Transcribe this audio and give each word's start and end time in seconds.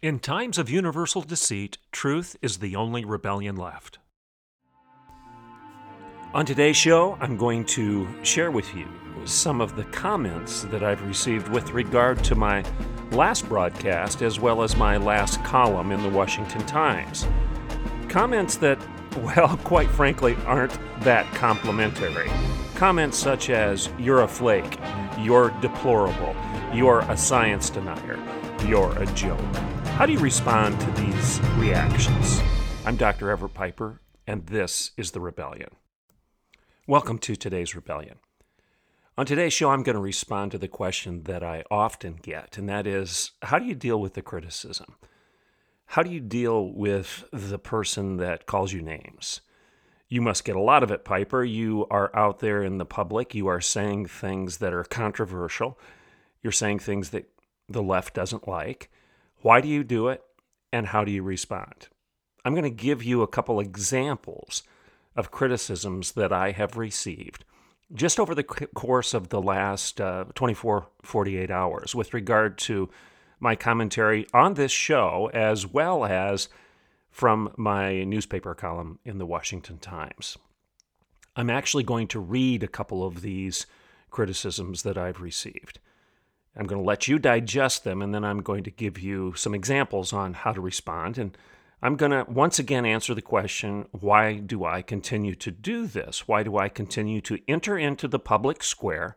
In 0.00 0.20
times 0.20 0.58
of 0.58 0.70
universal 0.70 1.22
deceit, 1.22 1.76
truth 1.90 2.36
is 2.40 2.58
the 2.58 2.76
only 2.76 3.04
rebellion 3.04 3.56
left. 3.56 3.98
On 6.32 6.46
today's 6.46 6.76
show, 6.76 7.18
I'm 7.20 7.36
going 7.36 7.64
to 7.64 8.06
share 8.22 8.52
with 8.52 8.72
you 8.76 8.86
some 9.24 9.60
of 9.60 9.74
the 9.74 9.82
comments 9.86 10.62
that 10.70 10.84
I've 10.84 11.02
received 11.02 11.48
with 11.48 11.72
regard 11.72 12.22
to 12.24 12.36
my 12.36 12.62
last 13.10 13.48
broadcast 13.48 14.22
as 14.22 14.38
well 14.38 14.62
as 14.62 14.76
my 14.76 14.98
last 14.98 15.42
column 15.42 15.90
in 15.90 16.00
the 16.00 16.10
Washington 16.10 16.64
Times. 16.64 17.26
Comments 18.08 18.56
that, 18.58 18.78
well, 19.16 19.56
quite 19.64 19.90
frankly, 19.90 20.36
aren't 20.46 20.78
that 21.00 21.26
complimentary. 21.34 22.30
Comments 22.76 23.18
such 23.18 23.50
as, 23.50 23.88
you're 23.98 24.22
a 24.22 24.28
flake, 24.28 24.78
you're 25.18 25.50
deplorable, 25.60 26.36
you're 26.72 27.00
a 27.10 27.16
science 27.16 27.68
denier, 27.68 28.16
you're 28.64 28.96
a 28.96 29.06
joke. 29.06 29.40
How 29.98 30.06
do 30.06 30.12
you 30.12 30.20
respond 30.20 30.80
to 30.80 30.90
these 30.92 31.40
reactions? 31.56 32.40
I'm 32.86 32.94
Dr. 32.94 33.30
Everett 33.30 33.52
Piper, 33.52 34.00
and 34.28 34.46
this 34.46 34.92
is 34.96 35.10
The 35.10 35.18
Rebellion. 35.18 35.70
Welcome 36.86 37.18
to 37.18 37.34
today's 37.34 37.74
Rebellion. 37.74 38.20
On 39.16 39.26
today's 39.26 39.54
show, 39.54 39.70
I'm 39.70 39.82
going 39.82 39.96
to 39.96 40.00
respond 40.00 40.52
to 40.52 40.58
the 40.58 40.68
question 40.68 41.24
that 41.24 41.42
I 41.42 41.64
often 41.68 42.16
get, 42.22 42.56
and 42.56 42.68
that 42.68 42.86
is 42.86 43.32
how 43.42 43.58
do 43.58 43.66
you 43.66 43.74
deal 43.74 44.00
with 44.00 44.14
the 44.14 44.22
criticism? 44.22 44.94
How 45.86 46.04
do 46.04 46.10
you 46.10 46.20
deal 46.20 46.72
with 46.72 47.24
the 47.32 47.58
person 47.58 48.18
that 48.18 48.46
calls 48.46 48.72
you 48.72 48.80
names? 48.80 49.40
You 50.08 50.22
must 50.22 50.44
get 50.44 50.54
a 50.54 50.60
lot 50.60 50.84
of 50.84 50.92
it, 50.92 51.04
Piper. 51.04 51.42
You 51.42 51.88
are 51.90 52.14
out 52.14 52.38
there 52.38 52.62
in 52.62 52.78
the 52.78 52.86
public. 52.86 53.34
You 53.34 53.48
are 53.48 53.60
saying 53.60 54.06
things 54.06 54.58
that 54.58 54.72
are 54.72 54.84
controversial. 54.84 55.76
You're 56.40 56.52
saying 56.52 56.78
things 56.78 57.10
that 57.10 57.28
the 57.68 57.82
left 57.82 58.14
doesn't 58.14 58.46
like. 58.46 58.92
Why 59.40 59.60
do 59.60 59.68
you 59.68 59.84
do 59.84 60.08
it? 60.08 60.22
And 60.72 60.88
how 60.88 61.04
do 61.04 61.10
you 61.10 61.22
respond? 61.22 61.88
I'm 62.44 62.54
going 62.54 62.64
to 62.64 62.70
give 62.70 63.02
you 63.02 63.22
a 63.22 63.28
couple 63.28 63.60
examples 63.60 64.62
of 65.16 65.30
criticisms 65.30 66.12
that 66.12 66.32
I 66.32 66.52
have 66.52 66.76
received 66.76 67.44
just 67.94 68.20
over 68.20 68.34
the 68.34 68.44
course 68.44 69.14
of 69.14 69.30
the 69.30 69.40
last 69.40 70.00
uh, 70.00 70.24
24, 70.34 70.86
48 71.02 71.50
hours 71.50 71.94
with 71.94 72.12
regard 72.12 72.58
to 72.58 72.90
my 73.40 73.56
commentary 73.56 74.26
on 74.34 74.54
this 74.54 74.72
show, 74.72 75.30
as 75.32 75.66
well 75.66 76.04
as 76.04 76.48
from 77.10 77.52
my 77.56 78.04
newspaper 78.04 78.54
column 78.54 78.98
in 79.04 79.18
the 79.18 79.26
Washington 79.26 79.78
Times. 79.78 80.36
I'm 81.34 81.50
actually 81.50 81.84
going 81.84 82.08
to 82.08 82.20
read 82.20 82.62
a 82.62 82.68
couple 82.68 83.04
of 83.04 83.22
these 83.22 83.66
criticisms 84.10 84.82
that 84.82 84.98
I've 84.98 85.20
received. 85.20 85.78
I'm 86.58 86.66
going 86.66 86.82
to 86.82 86.86
let 86.86 87.06
you 87.06 87.20
digest 87.20 87.84
them, 87.84 88.02
and 88.02 88.12
then 88.12 88.24
I'm 88.24 88.42
going 88.42 88.64
to 88.64 88.70
give 88.70 88.98
you 88.98 89.32
some 89.36 89.54
examples 89.54 90.12
on 90.12 90.34
how 90.34 90.52
to 90.52 90.60
respond. 90.60 91.16
And 91.16 91.38
I'm 91.80 91.94
going 91.94 92.10
to 92.10 92.26
once 92.28 92.58
again 92.58 92.84
answer 92.84 93.14
the 93.14 93.22
question 93.22 93.86
why 93.92 94.34
do 94.34 94.64
I 94.64 94.82
continue 94.82 95.36
to 95.36 95.52
do 95.52 95.86
this? 95.86 96.26
Why 96.26 96.42
do 96.42 96.58
I 96.58 96.68
continue 96.68 97.20
to 97.22 97.38
enter 97.46 97.78
into 97.78 98.08
the 98.08 98.18
public 98.18 98.64
square, 98.64 99.14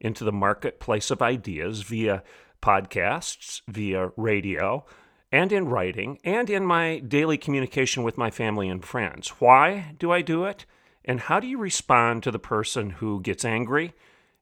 into 0.00 0.24
the 0.24 0.32
marketplace 0.32 1.10
of 1.10 1.20
ideas 1.20 1.82
via 1.82 2.22
podcasts, 2.62 3.60
via 3.68 4.10
radio, 4.16 4.86
and 5.30 5.52
in 5.52 5.68
writing, 5.68 6.18
and 6.24 6.48
in 6.48 6.64
my 6.64 7.00
daily 7.00 7.36
communication 7.36 8.02
with 8.02 8.16
my 8.16 8.30
family 8.30 8.70
and 8.70 8.82
friends? 8.82 9.28
Why 9.40 9.94
do 9.98 10.10
I 10.10 10.22
do 10.22 10.46
it? 10.46 10.64
And 11.04 11.20
how 11.20 11.38
do 11.38 11.46
you 11.46 11.58
respond 11.58 12.22
to 12.22 12.30
the 12.30 12.38
person 12.38 12.90
who 12.90 13.20
gets 13.20 13.44
angry? 13.44 13.92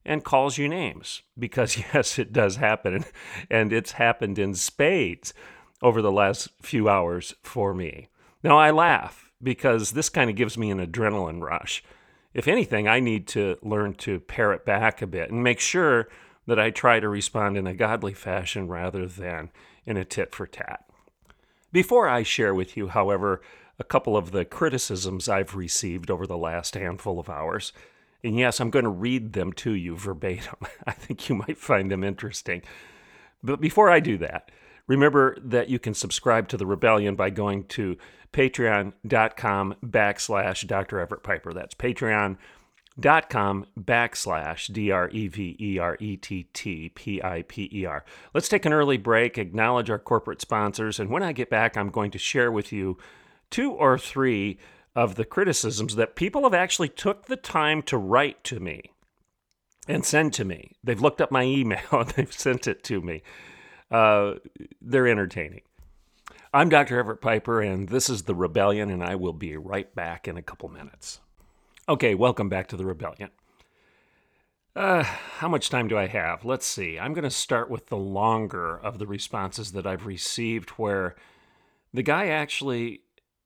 And 0.06 0.25
calls 0.25 0.56
you 0.56 0.69
names. 0.69 1.22
Because 1.39 1.77
yes 1.94 2.19
it 2.19 2.33
does 2.33 2.56
happen. 2.56 3.05
And 3.50 3.72
it's 3.72 3.93
happened 3.93 4.39
in 4.39 4.55
spades 4.55 5.34
over 5.83 6.00
the 6.00 6.12
last 6.12 6.49
few 6.62 6.89
hours 6.89 7.34
for 7.43 7.75
me. 7.75 8.09
Now 8.43 8.56
i 8.56 8.71
laugh 8.71 9.31
because 9.43 9.93
this 9.93 10.09
kind 10.09 10.31
of 10.31 10.37
gives 10.37 10.56
me 10.56 10.71
an 10.71 10.84
adrenaline 10.84 11.43
rush. 11.43 11.84
If 12.33 12.49
anything 12.49 12.89
i 12.89 13.00
need 13.00 13.27
to 13.28 13.56
learn 13.62 13.95
to 13.95 14.21
pare 14.21 14.53
it 14.53 14.65
back 14.65 15.03
a 15.03 15.06
bit 15.06 15.31
and 15.31 15.43
make 15.43 15.61
sure 15.61 16.09
that 16.47 16.59
i 16.59 16.71
try 16.71 17.00
to 17.00 17.09
respond 17.09 17.56
in 17.56 17.66
a 17.66 17.75
godly 17.75 18.15
fashion 18.15 18.69
rather 18.69 19.06
than 19.06 19.50
in 19.84 19.97
a 19.97 20.05
tit 20.05 20.34
for 20.34 20.47
tat. 20.47 20.84
Before 21.72 22.09
i 22.09 22.22
share 22.22 22.55
with 22.55 22.77
you 22.77 22.89
however 22.89 23.43
a 23.78 23.84
couple 23.84 24.16
of 24.16 24.31
the 24.31 24.45
criticisms 24.45 25.28
i've 25.28 25.55
received 25.55 26.11
over 26.11 26.27
the 26.27 26.39
last 26.39 26.75
handful 26.75 27.19
of 27.19 27.28
hours 27.28 27.72
and 28.27 28.39
yes, 28.39 28.61
I'm 28.61 28.71
going 28.71 28.85
to 28.85 28.91
read 28.91 29.33
them 29.33 29.53
to 29.55 29.73
you 29.73 29.97
verbatim. 29.97 30.57
I 30.87 30.93
think 30.93 31.29
you 31.29 31.37
might 31.37 31.59
find 31.59 31.91
them 31.91 32.03
interesting. 32.05 32.63
But 33.43 33.61
before 33.61 33.89
I 33.89 34.01
do 34.01 34.19
that, 34.19 34.51
remember 34.87 35.37
that 35.41 35.71
you 35.71 35.79
can 35.79 35.95
subscribe 35.95 36.49
to 36.49 36.57
The 36.57 36.67
Rebellion 36.67 37.15
by 37.15 37.31
going 37.31 37.65
to 37.69 37.97
patreon.com 38.33 39.77
backslash 39.85 40.67
Dr. 40.67 40.99
Everett 40.99 41.23
Piper. 41.23 41.53
That's 41.53 41.75
patreon.com 41.75 42.37
backslash 43.79 44.73
D 44.73 44.91
R 44.91 45.09
E 45.11 45.29
V 45.29 45.57
E 45.61 45.79
R 45.79 45.97
E 46.01 46.17
T 46.17 46.49
T 46.53 46.89
P 46.89 47.23
I 47.23 47.43
P 47.43 47.71
E 47.73 47.85
R. 47.87 48.05
Let's 48.35 48.49
take 48.49 48.67
an 48.67 48.73
early 48.73 48.99
break, 48.99 49.39
acknowledge 49.39 49.89
our 49.89 50.01
corporate 50.01 50.41
sponsors, 50.41 50.99
and 50.99 51.11
when 51.11 51.23
I 51.23 51.33
get 51.33 51.49
back, 51.49 51.77
I'm 51.77 51.91
going 51.91 52.11
to 52.11 52.19
share 52.19 52.51
with 52.51 52.73
you 52.73 52.99
two 53.51 53.71
or 53.71 53.97
three 53.97 54.59
of 54.97 55.17
the 55.17 55.27
criticisms 55.27 55.95
that 55.95 56.17
people 56.17 56.45
have 56.45 56.55
actually 56.55 56.89
took 56.89 57.27
the 57.27 57.37
time 57.37 57.83
to 57.83 57.99
write 57.99 58.43
to 58.43 58.59
me 58.59 58.91
and 59.87 60.05
send 60.05 60.33
to 60.33 60.45
me. 60.45 60.73
They've 60.83 61.01
looked 61.01 61.21
up 61.21 61.31
my 61.31 61.43
email 61.43 61.84
and 61.93 62.09
they've 62.11 62.33
sent 62.33 62.67
it 62.67 62.83
to 62.84 63.03
me. 63.03 63.23
Uh, 63.91 64.37
they're 64.81 65.07
entertaining. 65.07 65.61
I'm 66.53 66.71
Dr. 66.71 66.99
Everett 66.99 67.21
Piper, 67.21 67.61
and 67.61 67.91
this 67.91 68.09
is 68.09 68.23
The 68.23 68.34
Rebellion, 68.34 68.89
and 68.89 69.05
I 69.05 69.15
will 69.15 69.34
be 69.34 69.57
right 69.59 69.95
back 69.95 70.27
in 70.27 70.39
a 70.39 70.43
couple 70.43 70.71
minutes. 70.71 71.21
Okay, 71.87 72.15
welcome 72.15 72.49
back 72.49 72.67
to 72.69 72.77
The 72.77 72.87
Rebellion. 72.87 73.31
Uh, 74.75 75.03
how 75.03 75.49
much 75.49 75.69
time 75.69 75.89
do 75.89 75.99
I 75.99 76.07
have? 76.07 76.45
Let's 76.45 76.67
see. 76.67 76.99
I'm 76.99 77.13
going 77.13 77.25
to 77.25 77.31
start 77.31 77.71
with 77.71 77.89
the 77.89 77.97
longer 77.99 78.78
of 78.78 78.99
the 78.99 79.07
responses 79.07 79.73
that 79.73 79.87
I've 79.87 80.07
received, 80.07 80.71
where 80.71 81.15
the 81.93 82.03
guy 82.03 82.28
actually 82.28 83.03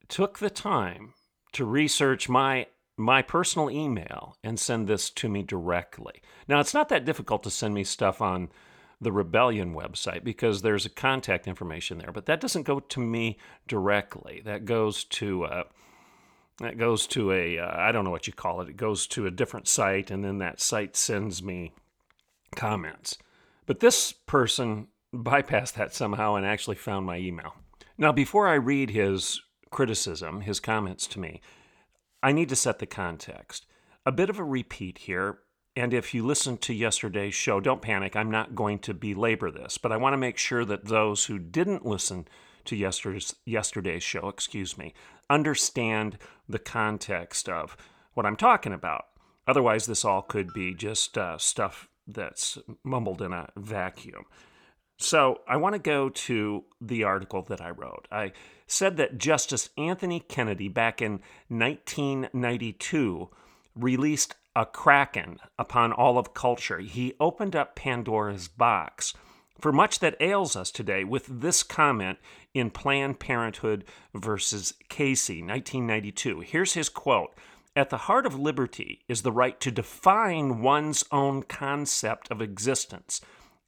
took 0.09 0.38
the 0.38 0.50
time 0.50 1.15
to 1.53 1.65
research 1.65 2.28
my 2.28 2.66
my 2.97 3.22
personal 3.22 3.71
email 3.71 4.37
and 4.44 4.61
send 4.61 4.87
this 4.87 5.09
to 5.09 5.28
me 5.28 5.43
directly. 5.43 6.21
Now, 6.47 6.61
it's 6.61 6.75
not 6.75 6.91
that 6.91 7.06
difficult 7.06 7.43
to 7.44 7.50
send 7.50 7.72
me 7.72 7.83
stuff 7.83 8.21
on 8.21 8.50
the 9.00 9.11
Rebellion 9.11 9.75
website 9.75 10.22
because 10.22 10.61
there's 10.61 10.84
a 10.84 10.91
contact 10.91 11.49
information 11.49 11.97
there, 11.97 12.12
but 12.12 12.27
that 12.27 12.41
doesn't 12.41 12.65
go 12.65 12.78
to 12.78 13.00
me 13.00 13.38
directly. 13.66 14.43
That 14.44 14.66
goes 14.66 15.05
to 15.05 15.44
uh, 15.44 15.65
that 16.59 16.77
goes 16.77 17.06
to 17.09 17.33
a 17.33 17.59
uh, 17.59 17.75
I 17.75 17.91
don't 17.93 18.05
know 18.05 18.11
what 18.11 18.27
you 18.27 18.34
call 18.34 18.61
it. 18.61 18.69
It 18.69 18.77
goes 18.77 19.06
to 19.09 19.27
a 19.27 19.31
different 19.31 19.67
site, 19.67 20.11
and 20.11 20.22
then 20.22 20.38
that 20.38 20.61
site 20.61 20.97
sends 20.97 21.43
me 21.43 21.72
comments. 22.55 23.17
But 23.65 23.81
this 23.81 24.12
person 24.12 24.88
bypassed 25.15 25.75
that 25.75 25.94
somehow 25.94 26.34
and 26.34 26.44
actually 26.44 26.77
found 26.77 27.06
my 27.06 27.17
email. 27.17 27.55
Now, 27.97 28.12
before 28.12 28.47
I 28.49 28.55
read 28.55 28.91
his 28.91 29.41
criticism, 29.70 30.43
his 30.43 30.61
comments 30.61 31.06
to 31.08 31.20
me, 31.20 31.40
I 32.22 32.32
need 32.32 32.49
to 32.50 32.56
set 32.56 32.78
the 32.78 32.87
context. 32.87 33.67
A 34.05 34.12
bit 34.12 34.31
of 34.31 34.38
a 34.38 34.44
repeat 34.44 34.99
here, 34.99 35.40
and 35.76 35.94
if 35.94 36.12
you 36.12 36.26
listened 36.26 36.61
to 36.62 36.75
yesterday's 36.75 37.34
show, 37.34 37.61
don't 37.61 37.82
panic. 37.82 38.17
I'm 38.17 38.31
not 38.31 38.55
going 38.55 38.81
to 38.81 38.94
belabor 38.94 39.50
this, 39.50 39.78
but 39.78 39.93
I 39.93 39.96
want 39.96 40.14
to 40.14 40.19
make 40.19 40.37
sure 40.37 40.64
that 40.64 40.87
those 40.87 41.26
who 41.26 41.38
didn't 41.38 41.87
listen 41.87 42.26
to 42.67 42.76
yesterday's, 42.76 43.34
yesterday's 43.46 44.02
show, 44.02 44.28
excuse 44.28 44.76
me, 44.76 44.94
understand 45.28 46.19
the 46.49 46.58
context 46.58 47.49
of 47.49 47.76
what 48.14 48.26
I'm 48.26 48.37
talking 48.37 48.73
about. 48.73 49.06
Otherwise, 49.46 49.87
this 49.87 50.05
all 50.05 50.23
could 50.23 50.52
be 50.52 50.75
just 50.75 51.16
uh, 51.16 51.38
stuff 51.38 51.88
that's 52.06 52.58
mumbled 52.84 53.23
in 53.23 53.32
a 53.32 53.49
vacuum. 53.56 54.25
So 55.00 55.41
I 55.49 55.56
want 55.56 55.75
to 55.75 55.79
go 55.79 56.11
to 56.11 56.64
the 56.79 57.05
article 57.05 57.41
that 57.49 57.62
I 57.62 57.70
wrote. 57.70 58.06
I 58.12 58.32
said 58.67 58.99
that 58.99 59.17
Justice 59.17 59.70
Anthony 59.79 60.20
Kennedy, 60.20 60.69
back 60.69 61.00
in 61.00 61.20
1992, 61.49 63.31
released 63.75 64.35
a 64.55 64.67
kraken 64.67 65.38
upon 65.58 65.93
all 65.93 66.19
of 66.19 66.35
culture. 66.35 66.81
He 66.81 67.14
opened 67.19 67.56
up 67.56 67.75
Pandora's 67.75 68.47
box 68.49 69.14
for 69.58 69.73
much 69.73 70.00
that 70.00 70.20
ails 70.20 70.55
us 70.55 70.70
today 70.70 71.02
with 71.02 71.26
this 71.41 71.62
comment 71.62 72.19
in 72.52 72.70
Planned 72.70 73.19
Parenthood 73.19 73.85
versus 74.14 74.75
Casey, 74.91 75.43
1992. 75.43 76.41
Here's 76.41 76.75
his 76.75 76.91
quote 76.91 77.32
At 77.75 77.88
the 77.88 77.97
heart 77.97 78.26
of 78.26 78.38
liberty 78.38 79.00
is 79.08 79.23
the 79.23 79.32
right 79.32 79.58
to 79.61 79.70
define 79.70 80.61
one's 80.61 81.05
own 81.11 81.43
concept 81.44 82.31
of 82.31 82.43
existence, 82.43 83.23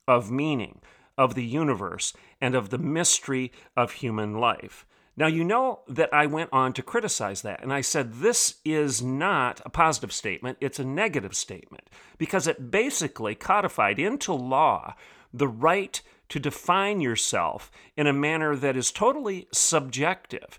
of 0.06 0.30
meaning, 0.30 0.80
of 1.22 1.34
the 1.36 1.44
universe, 1.44 2.12
and 2.40 2.56
of 2.56 2.70
the 2.70 2.78
mystery 2.78 3.52
of 3.76 3.92
human 3.92 4.34
life. 4.40 4.84
Now, 5.16 5.28
you 5.28 5.44
know 5.44 5.80
that 5.86 6.12
I 6.12 6.26
went 6.26 6.50
on 6.52 6.72
to 6.72 6.82
criticize 6.82 7.42
that, 7.42 7.62
and 7.62 7.72
I 7.72 7.80
said 7.80 8.14
this 8.14 8.56
is 8.64 9.00
not 9.02 9.60
a 9.64 9.70
positive 9.70 10.12
statement, 10.12 10.58
it's 10.60 10.80
a 10.80 10.84
negative 10.84 11.34
statement, 11.34 11.88
because 12.18 12.48
it 12.48 12.72
basically 12.72 13.36
codified 13.36 14.00
into 14.00 14.32
law 14.32 14.94
the 15.32 15.48
right 15.48 16.02
to 16.30 16.40
define 16.40 17.00
yourself 17.00 17.70
in 17.96 18.08
a 18.08 18.12
manner 18.12 18.56
that 18.56 18.76
is 18.76 18.90
totally 18.90 19.46
subjective. 19.52 20.58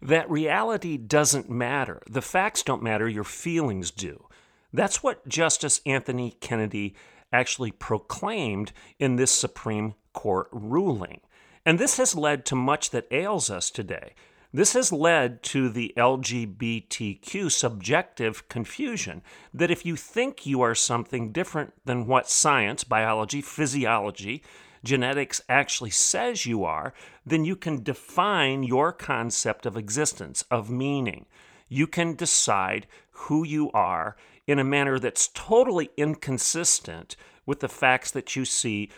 That 0.00 0.28
reality 0.28 0.96
doesn't 0.96 1.48
matter. 1.48 2.02
The 2.10 2.22
facts 2.22 2.64
don't 2.64 2.82
matter, 2.82 3.08
your 3.08 3.24
feelings 3.24 3.92
do. 3.92 4.26
That's 4.72 5.02
what 5.02 5.28
Justice 5.28 5.80
Anthony 5.86 6.34
Kennedy 6.40 6.96
actually 7.32 7.70
proclaimed 7.70 8.72
in 8.98 9.16
this 9.16 9.30
Supreme 9.30 9.94
Court 10.12 10.48
ruling. 10.52 11.20
And 11.64 11.78
this 11.78 11.96
has 11.96 12.14
led 12.14 12.44
to 12.46 12.56
much 12.56 12.90
that 12.90 13.06
ails 13.10 13.50
us 13.50 13.70
today. 13.70 14.14
This 14.54 14.74
has 14.74 14.92
led 14.92 15.42
to 15.44 15.70
the 15.70 15.94
LGBTQ 15.96 17.50
subjective 17.50 18.48
confusion 18.48 19.22
that 19.54 19.70
if 19.70 19.86
you 19.86 19.96
think 19.96 20.44
you 20.44 20.60
are 20.60 20.74
something 20.74 21.32
different 21.32 21.72
than 21.86 22.06
what 22.06 22.28
science, 22.28 22.84
biology, 22.84 23.40
physiology, 23.40 24.42
genetics 24.84 25.40
actually 25.48 25.90
says 25.90 26.44
you 26.44 26.64
are, 26.64 26.92
then 27.24 27.46
you 27.46 27.56
can 27.56 27.82
define 27.82 28.62
your 28.62 28.92
concept 28.92 29.64
of 29.64 29.76
existence, 29.76 30.44
of 30.50 30.68
meaning. 30.68 31.24
You 31.68 31.86
can 31.86 32.14
decide 32.14 32.86
who 33.10 33.44
you 33.44 33.70
are 33.72 34.16
in 34.52 34.58
a 34.58 34.64
manner 34.64 34.98
that's 34.98 35.28
totally 35.28 35.90
inconsistent 35.96 37.16
with 37.46 37.60
the 37.60 37.68
facts 37.68 38.10
that 38.12 38.36
you 38.36 38.44
see 38.44 38.90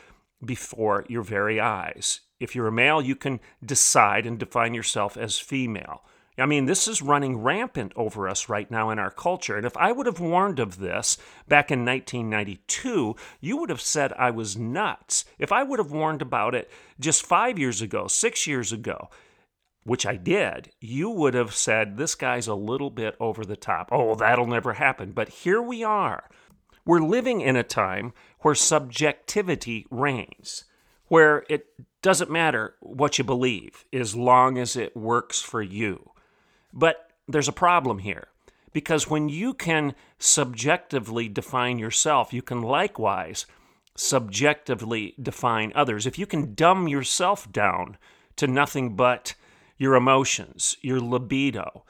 before 0.45 1.07
your 1.09 1.23
very 1.23 1.61
eyes. 1.61 2.21
If 2.39 2.55
you're 2.55 2.67
a 2.67 2.73
male, 2.73 3.01
you 3.01 3.17
can 3.17 3.41
decide 3.65 4.27
and 4.27 4.39
define 4.39 4.75
yourself 4.75 5.17
as 5.17 5.39
female. 5.39 6.05
I 6.37 6.47
mean, 6.47 6.67
this 6.67 6.89
is 6.89 7.01
running 7.01 7.43
rampant 7.43 7.93
over 7.95 8.29
us 8.29 8.49
right 8.49 8.69
now 8.69 8.91
in 8.91 8.99
our 8.99 9.11
culture. 9.11 9.57
And 9.57 9.65
if 9.65 9.77
I 9.77 9.93
would 9.93 10.07
have 10.07 10.19
warned 10.19 10.59
of 10.59 10.79
this 10.79 11.17
back 11.47 11.71
in 11.71 11.85
1992, 11.85 13.15
you 13.41 13.57
would 13.57 13.71
have 13.71 13.81
said 13.81 14.13
I 14.15 14.33
was 14.33 14.57
nuts. 14.57 15.25
If 15.39 15.53
I 15.53 15.63
would 15.63 15.79
have 15.79 15.93
warned 15.93 16.23
about 16.23 16.57
it 16.57 16.69
just 16.99 17.25
five 17.25 17.57
years 17.57 17.81
ago, 17.81 18.09
six 18.09 18.49
years 18.49 18.73
ago, 18.73 19.11
which 19.85 20.07
I 20.07 20.17
did, 20.17 20.71
you 20.81 21.11
would 21.11 21.35
have 21.35 21.55
said, 21.55 21.97
this 21.97 22.15
guy's 22.15 22.47
a 22.47 22.55
little 22.55 22.91
bit 22.91 23.17
over 23.21 23.45
the 23.45 23.57
top. 23.57 23.91
Oh, 23.93 24.15
that'll 24.15 24.47
never 24.47 24.75
happen. 24.75 25.13
But 25.13 25.29
here 25.29 25.61
we 25.61 25.85
are. 25.85 26.29
We're 26.87 27.01
living 27.01 27.41
in 27.41 27.57
a 27.57 27.63
time 27.63 28.13
where 28.41 28.55
subjectivity 28.55 29.87
reigns, 29.91 30.65
where 31.09 31.45
it 31.49 31.67
doesn't 32.03 32.31
matter 32.31 32.75
what 32.81 33.19
you 33.19 33.25
believe 33.25 33.85
as 33.93 34.15
long 34.15 34.59
as 34.59 34.77
it 34.77 34.97
works 34.97 35.41
for 35.41 35.63
you. 35.63 36.11
But 36.73 37.11
there's 37.29 37.49
a 37.49 37.53
problem 37.53 38.01
here 38.01 38.29
because 38.73 39.09
when 39.09 39.29
you 39.29 39.55
can 39.55 39.95
subjectively 40.19 41.29
define 41.29 41.79
yourself, 41.79 42.33
you 42.33 42.43
can 42.43 42.61
likewise 42.61 43.47
subjectively 43.97 45.15
define 45.23 45.73
others. 45.75 46.07
If 46.07 46.19
you 46.19 46.27
can 46.27 46.55
dumb 46.55 46.89
yourself 46.89 47.51
down 47.51 47.97
to 48.37 48.47
nothing 48.47 48.97
but 48.97 49.35
your 49.77 49.95
emotions, 49.95 50.77
your 50.83 51.01
libido, 51.01 51.85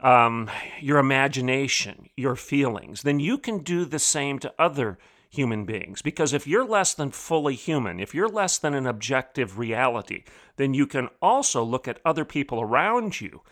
um, 0.00 0.50
your 0.80 0.98
imagination, 0.98 2.08
your 2.16 2.36
feelings, 2.36 3.02
then 3.02 3.20
you 3.20 3.38
can 3.38 3.58
do 3.58 3.84
the 3.84 3.98
same 3.98 4.38
to 4.38 4.54
other 4.58 4.98
human 5.28 5.64
beings. 5.64 6.02
Because 6.02 6.32
if 6.32 6.46
you're 6.46 6.64
less 6.64 6.92
than 6.92 7.10
fully 7.12 7.54
human, 7.54 8.00
if 8.00 8.14
you're 8.14 8.28
less 8.28 8.58
than 8.58 8.74
an 8.74 8.86
objective 8.86 9.58
reality, 9.58 10.24
then 10.56 10.74
you 10.74 10.86
can 10.86 11.08
also 11.22 11.62
look 11.62 11.86
at 11.86 12.00
other 12.04 12.24
people 12.24 12.60
around 12.60 13.20
you 13.20 13.42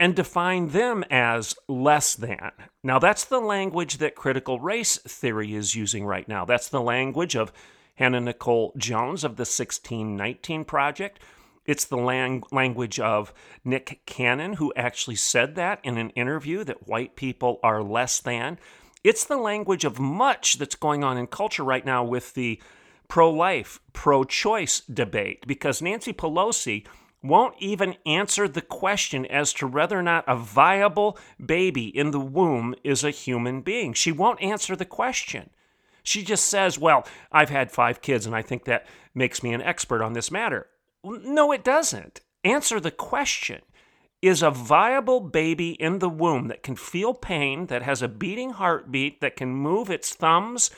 and 0.00 0.16
define 0.16 0.68
them 0.68 1.04
as 1.10 1.54
less 1.68 2.16
than. 2.16 2.50
Now, 2.82 2.98
that's 2.98 3.24
the 3.24 3.38
language 3.38 3.98
that 3.98 4.16
critical 4.16 4.58
race 4.58 4.96
theory 4.98 5.54
is 5.54 5.76
using 5.76 6.04
right 6.04 6.26
now. 6.26 6.44
That's 6.44 6.68
the 6.68 6.80
language 6.80 7.36
of 7.36 7.52
Hannah 7.94 8.20
Nicole 8.20 8.72
Jones 8.76 9.22
of 9.22 9.36
the 9.36 9.42
1619 9.42 10.64
Project. 10.64 11.20
It's 11.64 11.84
the 11.84 11.96
lang- 11.96 12.44
language 12.50 12.98
of 12.98 13.32
Nick 13.64 14.00
Cannon, 14.06 14.54
who 14.54 14.72
actually 14.74 15.16
said 15.16 15.54
that 15.54 15.80
in 15.84 15.96
an 15.96 16.10
interview 16.10 16.64
that 16.64 16.88
white 16.88 17.16
people 17.16 17.60
are 17.62 17.82
less 17.82 18.18
than. 18.18 18.58
It's 19.04 19.24
the 19.24 19.36
language 19.36 19.84
of 19.84 19.98
much 19.98 20.58
that's 20.58 20.74
going 20.74 21.04
on 21.04 21.16
in 21.18 21.26
culture 21.26 21.64
right 21.64 21.84
now 21.84 22.04
with 22.04 22.34
the 22.34 22.60
pro 23.08 23.30
life, 23.30 23.80
pro 23.92 24.24
choice 24.24 24.80
debate, 24.80 25.46
because 25.46 25.82
Nancy 25.82 26.12
Pelosi 26.12 26.86
won't 27.22 27.54
even 27.58 27.96
answer 28.04 28.48
the 28.48 28.62
question 28.62 29.26
as 29.26 29.52
to 29.52 29.66
whether 29.66 29.98
or 29.98 30.02
not 30.02 30.24
a 30.26 30.36
viable 30.36 31.16
baby 31.44 31.86
in 31.86 32.10
the 32.10 32.20
womb 32.20 32.74
is 32.82 33.04
a 33.04 33.10
human 33.10 33.60
being. 33.60 33.92
She 33.92 34.10
won't 34.10 34.42
answer 34.42 34.74
the 34.74 34.84
question. 34.84 35.50
She 36.02 36.24
just 36.24 36.46
says, 36.46 36.78
Well, 36.78 37.06
I've 37.30 37.50
had 37.50 37.70
five 37.70 38.02
kids 38.02 38.26
and 38.26 38.34
I 38.34 38.42
think 38.42 38.64
that 38.64 38.86
makes 39.14 39.42
me 39.42 39.52
an 39.52 39.62
expert 39.62 40.02
on 40.02 40.14
this 40.14 40.30
matter. 40.30 40.66
No, 41.04 41.52
it 41.52 41.64
doesn't. 41.64 42.20
Answer 42.44 42.80
the 42.80 42.90
question 42.90 43.62
is 44.20 44.42
a 44.42 44.50
viable 44.50 45.20
baby 45.20 45.70
in 45.72 45.98
the 45.98 46.08
womb 46.08 46.48
that 46.48 46.62
can 46.62 46.76
feel 46.76 47.12
pain, 47.12 47.66
that 47.66 47.82
has 47.82 48.02
a 48.02 48.08
beating 48.08 48.50
heartbeat, 48.50 49.20
that 49.20 49.36
can 49.36 49.52
move 49.52 49.90
its 49.90 50.14
thumbs, 50.14 50.70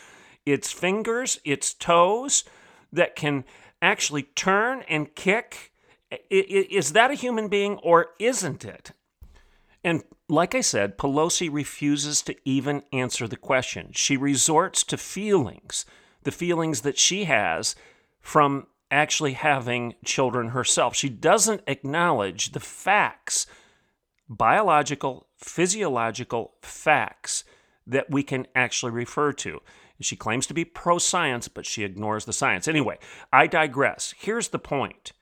its 0.47 0.73
fingers, 0.73 1.39
its 1.45 1.75
toes, 1.75 2.45
that 2.91 3.15
can 3.15 3.45
actually 3.83 4.23
turn 4.23 4.83
and 4.89 5.15
kick. 5.15 5.73
Is 6.31 6.93
that 6.93 7.11
a 7.11 7.15
human 7.15 7.49
being 7.49 7.77
or 7.79 8.09
isn't 8.19 8.65
it? 8.65 8.93
And 9.83 10.03
like 10.29 10.55
I 10.55 10.63
said, 10.63 10.97
Pelosi 10.97 11.53
refuses 11.53 12.23
to 12.23 12.35
even 12.49 12.83
answer 12.93 13.29
the 13.29 13.37
question. 13.37 13.91
She 13.93 14.17
resorts 14.17 14.85
to 14.85 14.97
feelings, 14.97 15.85
the 16.23 16.33
feelings 16.33 16.81
that 16.81 16.99
she 16.99 17.25
has 17.25 17.77
from 18.23 18.69
actually 18.95 19.33
having 19.33 19.95
children 20.05 20.51
herself. 20.51 20.95
She 20.95 21.09
doesn't 21.09 21.63
acknowledge 21.67 22.53
the 22.53 22.61
facts, 22.61 23.47
biological, 24.29 25.27
physiological 25.37 26.55
facts 26.63 27.45
that 27.87 28.11
we 28.11 28.23
can 28.23 28.47
actually 28.55 28.93
refer 28.93 29.33
to. 29.33 29.61
She 30.01 30.17
claims 30.17 30.47
to 30.47 30.55
be 30.55 30.65
pro 30.65 30.99
science, 30.99 31.49
but 31.49 31.67
she 31.67 31.85
ignores 31.85 32.25
the 32.25 32.33
science. 32.33 32.69
Anyway, 32.69 32.99
I 33.33 33.47
digress. 33.47 34.15
Here's 34.17 34.49
the 34.49 34.59
point. 34.59 35.13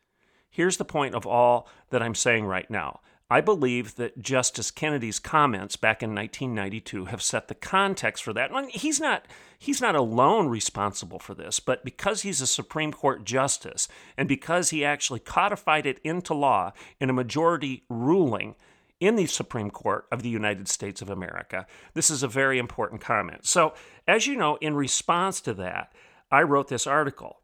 Here's 0.50 0.76
the 0.76 0.84
point 0.84 1.14
of 1.14 1.26
all 1.26 1.68
that 1.90 2.02
I'm 2.02 2.14
saying 2.14 2.44
right 2.44 2.70
now. 2.70 3.00
I 3.32 3.40
believe 3.40 3.94
that 3.94 4.20
Justice 4.20 4.70
Kennedy's 4.70 5.18
comments 5.18 5.76
back 5.76 6.02
in 6.02 6.14
1992 6.14 7.06
have 7.06 7.22
set 7.22 7.48
the 7.48 7.54
context 7.54 8.22
for 8.22 8.34
that. 8.34 8.50
he's 8.68 9.00
not 9.00 9.24
he's 9.58 9.80
not 9.80 9.94
alone 9.94 10.48
responsible 10.48 11.18
for 11.18 11.32
this, 11.32 11.58
but 11.58 11.82
because 11.82 12.20
he's 12.20 12.42
a 12.42 12.46
Supreme 12.46 12.92
Court 12.92 13.24
justice 13.24 13.88
and 14.18 14.28
because 14.28 14.68
he 14.68 14.84
actually 14.84 15.20
codified 15.20 15.86
it 15.86 15.98
into 16.04 16.34
law 16.34 16.74
in 17.00 17.08
a 17.08 17.14
majority 17.14 17.84
ruling 17.88 18.54
in 19.00 19.16
the 19.16 19.24
Supreme 19.24 19.70
Court 19.70 20.04
of 20.12 20.22
the 20.22 20.28
United 20.28 20.68
States 20.68 21.00
of 21.00 21.08
America, 21.08 21.66
this 21.94 22.10
is 22.10 22.22
a 22.22 22.28
very 22.28 22.58
important 22.58 23.00
comment. 23.00 23.46
So, 23.46 23.72
as 24.06 24.26
you 24.26 24.36
know, 24.36 24.56
in 24.56 24.74
response 24.74 25.40
to 25.40 25.54
that, 25.54 25.94
I 26.30 26.42
wrote 26.42 26.68
this 26.68 26.86
article. 26.86 27.40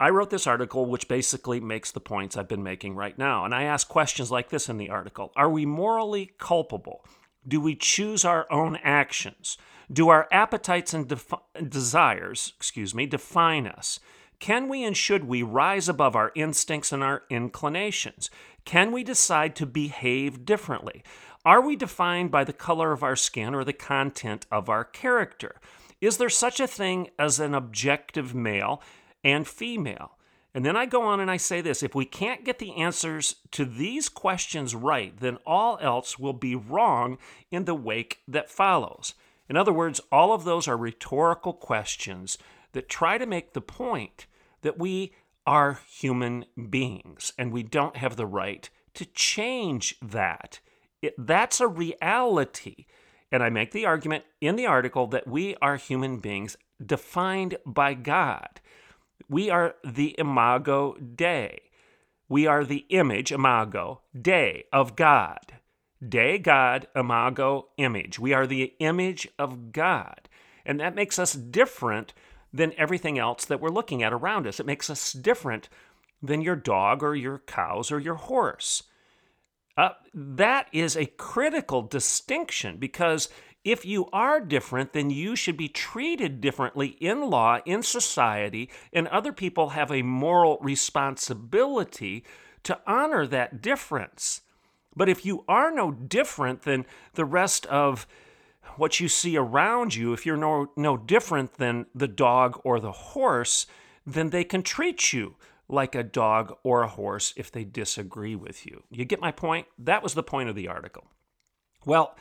I 0.00 0.10
wrote 0.10 0.30
this 0.30 0.46
article, 0.46 0.86
which 0.86 1.08
basically 1.08 1.58
makes 1.58 1.90
the 1.90 2.00
points 2.00 2.36
I've 2.36 2.48
been 2.48 2.62
making 2.62 2.94
right 2.94 3.18
now. 3.18 3.44
And 3.44 3.54
I 3.54 3.64
ask 3.64 3.88
questions 3.88 4.30
like 4.30 4.50
this 4.50 4.68
in 4.68 4.76
the 4.78 4.90
article 4.90 5.32
Are 5.36 5.50
we 5.50 5.66
morally 5.66 6.32
culpable? 6.38 7.04
Do 7.46 7.60
we 7.60 7.74
choose 7.74 8.24
our 8.24 8.46
own 8.50 8.76
actions? 8.82 9.56
Do 9.90 10.10
our 10.10 10.28
appetites 10.30 10.92
and 10.92 11.08
defi- 11.08 11.36
desires, 11.66 12.52
excuse 12.56 12.94
me, 12.94 13.06
define 13.06 13.66
us? 13.66 14.00
Can 14.38 14.68
we 14.68 14.84
and 14.84 14.96
should 14.96 15.24
we 15.24 15.42
rise 15.42 15.88
above 15.88 16.14
our 16.14 16.30
instincts 16.34 16.92
and 16.92 17.02
our 17.02 17.22
inclinations? 17.30 18.30
Can 18.64 18.92
we 18.92 19.02
decide 19.02 19.56
to 19.56 19.66
behave 19.66 20.44
differently? 20.44 21.02
Are 21.44 21.60
we 21.60 21.74
defined 21.74 22.30
by 22.30 22.44
the 22.44 22.52
color 22.52 22.92
of 22.92 23.02
our 23.02 23.16
skin 23.16 23.54
or 23.54 23.64
the 23.64 23.72
content 23.72 24.46
of 24.52 24.68
our 24.68 24.84
character? 24.84 25.56
Is 26.00 26.18
there 26.18 26.28
such 26.28 26.60
a 26.60 26.66
thing 26.66 27.08
as 27.18 27.40
an 27.40 27.54
objective 27.54 28.34
male 28.34 28.82
and 29.28 29.46
female. 29.46 30.12
And 30.54 30.64
then 30.64 30.76
I 30.76 30.86
go 30.86 31.02
on 31.02 31.20
and 31.20 31.30
I 31.30 31.36
say 31.36 31.60
this 31.60 31.82
if 31.82 31.94
we 31.94 32.06
can't 32.06 32.44
get 32.44 32.58
the 32.58 32.74
answers 32.76 33.36
to 33.52 33.66
these 33.66 34.08
questions 34.08 34.74
right, 34.74 35.14
then 35.20 35.36
all 35.46 35.78
else 35.82 36.18
will 36.18 36.32
be 36.32 36.54
wrong 36.54 37.18
in 37.50 37.66
the 37.66 37.74
wake 37.74 38.20
that 38.26 38.50
follows. 38.50 39.14
In 39.48 39.56
other 39.56 39.72
words, 39.72 40.00
all 40.10 40.32
of 40.32 40.44
those 40.44 40.66
are 40.66 40.76
rhetorical 40.76 41.52
questions 41.52 42.38
that 42.72 42.88
try 42.88 43.18
to 43.18 43.26
make 43.26 43.52
the 43.52 43.60
point 43.60 44.26
that 44.62 44.78
we 44.78 45.12
are 45.46 45.80
human 45.88 46.46
beings 46.70 47.32
and 47.38 47.52
we 47.52 47.62
don't 47.62 47.96
have 47.96 48.16
the 48.16 48.26
right 48.26 48.68
to 48.94 49.04
change 49.04 49.96
that. 50.00 50.60
It, 51.02 51.14
that's 51.18 51.60
a 51.60 51.68
reality. 51.68 52.86
And 53.30 53.42
I 53.42 53.50
make 53.50 53.72
the 53.72 53.86
argument 53.86 54.24
in 54.40 54.56
the 54.56 54.66
article 54.66 55.06
that 55.08 55.28
we 55.28 55.54
are 55.60 55.76
human 55.76 56.18
beings 56.18 56.56
defined 56.84 57.58
by 57.66 57.94
God. 57.94 58.60
We 59.28 59.50
are 59.50 59.74
the 59.84 60.14
imago 60.18 60.94
Dei. 60.94 61.60
We 62.28 62.46
are 62.46 62.64
the 62.64 62.84
image, 62.90 63.32
imago, 63.32 64.02
Dei, 64.20 64.64
of 64.72 64.96
God. 64.96 65.54
Dei, 66.06 66.38
God, 66.38 66.86
imago, 66.94 67.68
image. 67.76 68.18
We 68.18 68.32
are 68.32 68.46
the 68.46 68.74
image 68.78 69.28
of 69.38 69.72
God. 69.72 70.28
And 70.64 70.78
that 70.80 70.94
makes 70.94 71.18
us 71.18 71.32
different 71.32 72.12
than 72.52 72.74
everything 72.76 73.18
else 73.18 73.44
that 73.46 73.60
we're 73.60 73.70
looking 73.70 74.02
at 74.02 74.12
around 74.12 74.46
us. 74.46 74.60
It 74.60 74.66
makes 74.66 74.90
us 74.90 75.12
different 75.12 75.68
than 76.22 76.40
your 76.40 76.56
dog 76.56 77.02
or 77.02 77.14
your 77.14 77.38
cows 77.38 77.90
or 77.90 77.98
your 77.98 78.16
horse. 78.16 78.84
Uh, 79.76 79.90
that 80.12 80.66
is 80.72 80.96
a 80.96 81.06
critical 81.06 81.82
distinction 81.82 82.78
because 82.78 83.28
if 83.70 83.84
you 83.84 84.08
are 84.12 84.40
different, 84.40 84.92
then 84.92 85.10
you 85.10 85.36
should 85.36 85.56
be 85.56 85.68
treated 85.68 86.40
differently 86.40 86.96
in 87.00 87.28
law, 87.28 87.58
in 87.66 87.82
society, 87.82 88.70
and 88.92 89.06
other 89.08 89.32
people 89.32 89.70
have 89.70 89.90
a 89.90 90.02
moral 90.02 90.58
responsibility 90.62 92.24
to 92.62 92.80
honor 92.86 93.26
that 93.26 93.60
difference. 93.60 94.40
But 94.96 95.08
if 95.08 95.26
you 95.26 95.44
are 95.48 95.70
no 95.70 95.92
different 95.92 96.62
than 96.62 96.86
the 97.14 97.24
rest 97.24 97.66
of 97.66 98.06
what 98.76 99.00
you 99.00 99.08
see 99.08 99.36
around 99.36 99.94
you, 99.94 100.12
if 100.12 100.24
you're 100.24 100.36
no, 100.36 100.70
no 100.76 100.96
different 100.96 101.54
than 101.54 101.86
the 101.94 102.08
dog 102.08 102.60
or 102.64 102.80
the 102.80 102.92
horse, 102.92 103.66
then 104.06 104.30
they 104.30 104.44
can 104.44 104.62
treat 104.62 105.12
you 105.12 105.36
like 105.68 105.94
a 105.94 106.02
dog 106.02 106.56
or 106.62 106.82
a 106.82 106.88
horse 106.88 107.34
if 107.36 107.52
they 107.52 107.64
disagree 107.64 108.34
with 108.34 108.64
you. 108.64 108.82
You 108.90 109.04
get 109.04 109.20
my 109.20 109.30
point? 109.32 109.66
That 109.78 110.02
was 110.02 110.14
the 110.14 110.22
point 110.22 110.48
of 110.48 110.54
the 110.54 110.68
article. 110.68 111.06
Well, 111.84 112.16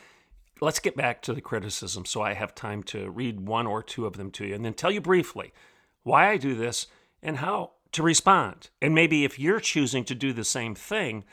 let's 0.61 0.79
get 0.79 0.95
back 0.95 1.21
to 1.23 1.33
the 1.33 1.41
criticism 1.41 2.05
so 2.05 2.21
I 2.21 2.33
have 2.33 2.55
time 2.55 2.83
to 2.83 3.09
read 3.09 3.41
one 3.41 3.67
or 3.67 3.83
two 3.83 4.05
of 4.05 4.17
them 4.17 4.31
to 4.31 4.45
you 4.45 4.55
and 4.55 4.65
then 4.65 4.73
tell 4.73 4.91
you 4.91 5.01
briefly 5.01 5.53
why 6.03 6.29
I 6.29 6.37
do 6.37 6.55
this 6.55 6.87
and 7.21 7.37
how 7.37 7.71
to 7.91 8.03
respond. 8.03 8.69
And 8.81 8.93
maybe 8.93 9.23
if 9.25 9.39
you're 9.39 9.59
choosing 9.59 10.03
to 10.05 10.15
do 10.15 10.33
the 10.33 10.43
same 10.43 10.75
thing, 10.75 11.23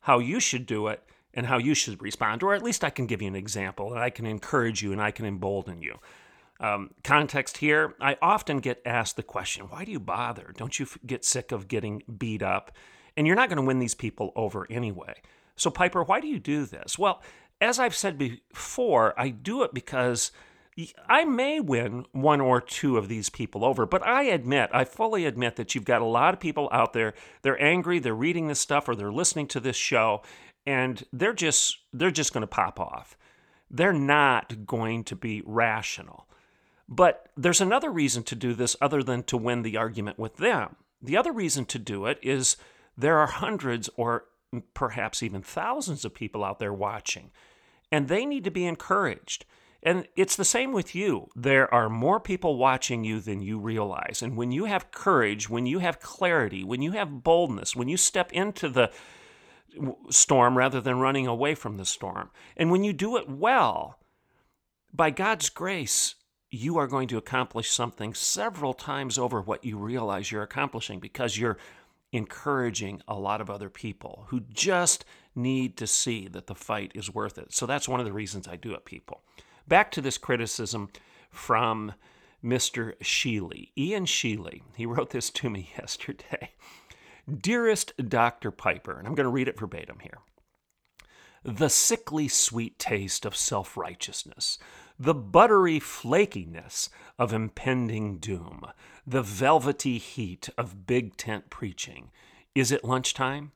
how 0.00 0.18
you 0.18 0.40
should 0.40 0.66
do 0.66 0.88
it 0.88 1.02
and 1.34 1.46
how 1.46 1.58
you 1.58 1.74
should 1.74 2.02
respond. 2.02 2.42
Or 2.42 2.54
at 2.54 2.62
least 2.62 2.84
I 2.84 2.90
can 2.90 3.06
give 3.06 3.22
you 3.22 3.28
an 3.28 3.36
example 3.36 3.92
and 3.92 4.00
I 4.00 4.10
can 4.10 4.26
encourage 4.26 4.82
you 4.82 4.92
and 4.92 5.00
I 5.00 5.10
can 5.10 5.26
embolden 5.26 5.82
you. 5.82 5.98
Um, 6.58 6.90
context 7.04 7.58
here, 7.58 7.94
I 8.00 8.18
often 8.20 8.58
get 8.58 8.82
asked 8.84 9.16
the 9.16 9.22
question, 9.22 9.66
why 9.66 9.84
do 9.84 9.92
you 9.92 10.00
bother? 10.00 10.52
Don't 10.56 10.78
you 10.78 10.86
get 11.06 11.24
sick 11.24 11.52
of 11.52 11.68
getting 11.68 12.02
beat 12.18 12.42
up? 12.42 12.72
And 13.16 13.26
you're 13.26 13.36
not 13.36 13.48
going 13.48 13.56
to 13.56 13.66
win 13.66 13.78
these 13.78 13.94
people 13.94 14.32
over 14.36 14.66
anyway. 14.70 15.14
So, 15.56 15.70
Piper, 15.70 16.02
why 16.02 16.20
do 16.20 16.26
you 16.26 16.38
do 16.38 16.66
this? 16.66 16.98
Well, 16.98 17.22
as 17.60 17.78
I've 17.78 17.94
said 17.94 18.18
before, 18.18 19.14
I 19.18 19.28
do 19.30 19.62
it 19.62 19.74
because 19.74 20.32
I 21.08 21.24
may 21.24 21.60
win 21.60 22.06
one 22.12 22.40
or 22.40 22.60
two 22.60 22.96
of 22.96 23.08
these 23.08 23.28
people 23.28 23.64
over, 23.64 23.86
but 23.86 24.06
I 24.06 24.24
admit, 24.24 24.70
I 24.72 24.84
fully 24.84 25.26
admit 25.26 25.56
that 25.56 25.74
you've 25.74 25.84
got 25.84 26.00
a 26.00 26.06
lot 26.06 26.32
of 26.32 26.40
people 26.40 26.68
out 26.72 26.92
there. 26.92 27.14
They're 27.42 27.62
angry, 27.62 27.98
they're 27.98 28.14
reading 28.14 28.46
this 28.48 28.60
stuff, 28.60 28.88
or 28.88 28.94
they're 28.94 29.12
listening 29.12 29.46
to 29.48 29.60
this 29.60 29.76
show, 29.76 30.22
and 30.66 31.04
they're 31.12 31.32
just 31.32 31.78
they're 31.92 32.10
just 32.10 32.32
going 32.32 32.42
to 32.42 32.46
pop 32.46 32.80
off. 32.80 33.16
They're 33.70 33.92
not 33.92 34.66
going 34.66 35.04
to 35.04 35.16
be 35.16 35.42
rational. 35.44 36.26
But 36.88 37.28
there's 37.36 37.60
another 37.60 37.90
reason 37.90 38.24
to 38.24 38.34
do 38.34 38.52
this 38.52 38.74
other 38.80 39.02
than 39.02 39.22
to 39.24 39.36
win 39.36 39.62
the 39.62 39.76
argument 39.76 40.18
with 40.18 40.38
them. 40.38 40.74
The 41.00 41.16
other 41.16 41.32
reason 41.32 41.64
to 41.66 41.78
do 41.78 42.06
it 42.06 42.18
is 42.20 42.56
there 42.96 43.18
are 43.18 43.28
hundreds 43.28 43.88
or 43.96 44.24
perhaps 44.74 45.22
even 45.22 45.42
thousands 45.42 46.04
of 46.04 46.14
people 46.14 46.42
out 46.42 46.58
there 46.58 46.72
watching, 46.72 47.30
and 47.90 48.08
they 48.08 48.24
need 48.24 48.44
to 48.44 48.50
be 48.50 48.66
encouraged. 48.66 49.44
And 49.82 50.06
it's 50.14 50.36
the 50.36 50.44
same 50.44 50.72
with 50.72 50.94
you. 50.94 51.28
There 51.34 51.72
are 51.72 51.88
more 51.88 52.20
people 52.20 52.58
watching 52.58 53.02
you 53.02 53.18
than 53.20 53.40
you 53.40 53.58
realize. 53.58 54.20
And 54.22 54.36
when 54.36 54.52
you 54.52 54.66
have 54.66 54.90
courage, 54.90 55.48
when 55.48 55.64
you 55.64 55.78
have 55.78 56.00
clarity, 56.00 56.62
when 56.62 56.82
you 56.82 56.92
have 56.92 57.24
boldness, 57.24 57.74
when 57.74 57.88
you 57.88 57.96
step 57.96 58.30
into 58.32 58.68
the 58.68 58.90
storm 60.10 60.58
rather 60.58 60.80
than 60.80 60.98
running 60.98 61.26
away 61.26 61.54
from 61.54 61.78
the 61.78 61.86
storm, 61.86 62.30
and 62.56 62.70
when 62.70 62.84
you 62.84 62.92
do 62.92 63.16
it 63.16 63.28
well, 63.28 63.98
by 64.92 65.10
God's 65.10 65.48
grace, 65.48 66.16
you 66.50 66.76
are 66.76 66.88
going 66.88 67.08
to 67.08 67.16
accomplish 67.16 67.70
something 67.70 68.12
several 68.12 68.74
times 68.74 69.16
over 69.16 69.40
what 69.40 69.64
you 69.64 69.78
realize 69.78 70.30
you're 70.30 70.42
accomplishing 70.42 70.98
because 70.98 71.38
you're 71.38 71.58
encouraging 72.12 73.02
a 73.06 73.14
lot 73.14 73.40
of 73.40 73.50
other 73.50 73.70
people 73.70 74.24
who 74.28 74.40
just 74.40 75.04
need 75.34 75.76
to 75.76 75.86
see 75.86 76.28
that 76.28 76.46
the 76.46 76.54
fight 76.54 76.92
is 76.94 77.12
worth 77.14 77.38
it. 77.38 77.52
So 77.52 77.66
that's 77.66 77.88
one 77.88 78.00
of 78.00 78.06
the 78.06 78.12
reasons 78.12 78.48
I 78.48 78.56
do 78.56 78.72
it, 78.72 78.84
people. 78.84 79.22
Back 79.68 79.90
to 79.92 80.00
this 80.00 80.18
criticism 80.18 80.90
from 81.30 81.94
Mr. 82.44 82.96
Sheely, 82.98 83.70
Ian 83.76 84.06
Sheely. 84.06 84.62
He 84.76 84.86
wrote 84.86 85.10
this 85.10 85.30
to 85.30 85.50
me 85.50 85.70
yesterday. 85.78 86.52
Dearest 87.32 87.92
Dr. 88.08 88.50
Piper, 88.50 88.98
and 88.98 89.06
I'm 89.06 89.14
going 89.14 89.24
to 89.24 89.30
read 89.30 89.48
it 89.48 89.58
verbatim 89.58 89.98
here. 90.00 90.18
The 91.44 91.70
sickly 91.70 92.28
sweet 92.28 92.78
taste 92.78 93.24
of 93.24 93.36
self 93.36 93.76
righteousness, 93.76 94.58
the 95.02 95.14
buttery 95.14 95.80
flakiness 95.80 96.90
of 97.18 97.32
impending 97.32 98.18
doom, 98.18 98.66
the 99.06 99.22
velvety 99.22 99.96
heat 99.96 100.50
of 100.58 100.86
big 100.86 101.16
tent 101.16 101.48
preaching. 101.48 102.10
Is 102.54 102.70
it 102.70 102.84
lunchtime? 102.84 103.52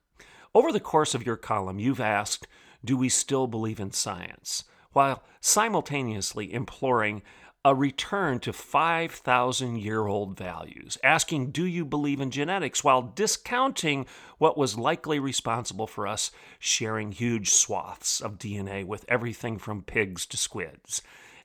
Over 0.55 0.73
the 0.73 0.81
course 0.81 1.15
of 1.15 1.27
your 1.27 1.37
column, 1.37 1.79
you've 1.79 2.01
asked, 2.01 2.47
Do 2.83 2.97
we 2.97 3.11
still 3.11 3.47
believe 3.47 3.79
in 3.79 3.93
science? 3.93 4.65
while 4.95 5.23
simultaneously 5.41 6.51
imploring 6.55 7.21
a 7.63 7.75
return 7.75 8.39
to 8.39 8.53
5,000 8.53 9.77
year 9.77 10.07
old 10.07 10.39
values, 10.39 10.97
asking, 11.03 11.51
Do 11.51 11.67
you 11.67 11.85
believe 11.85 12.23
in 12.23 12.31
genetics? 12.31 12.83
while 12.83 13.03
discounting 13.03 14.07
what 14.39 14.57
was 14.57 14.79
likely 14.79 15.19
responsible 15.19 15.87
for 15.87 16.07
us 16.07 16.31
sharing 16.59 17.13
huge 17.13 17.51
swaths 17.51 18.23
of 18.23 18.39
DNA 18.39 18.87
with 18.87 19.05
everything 19.09 19.59
from 19.59 19.83
pigs 19.83 20.25
to 20.27 20.39
squids. 20.39 21.03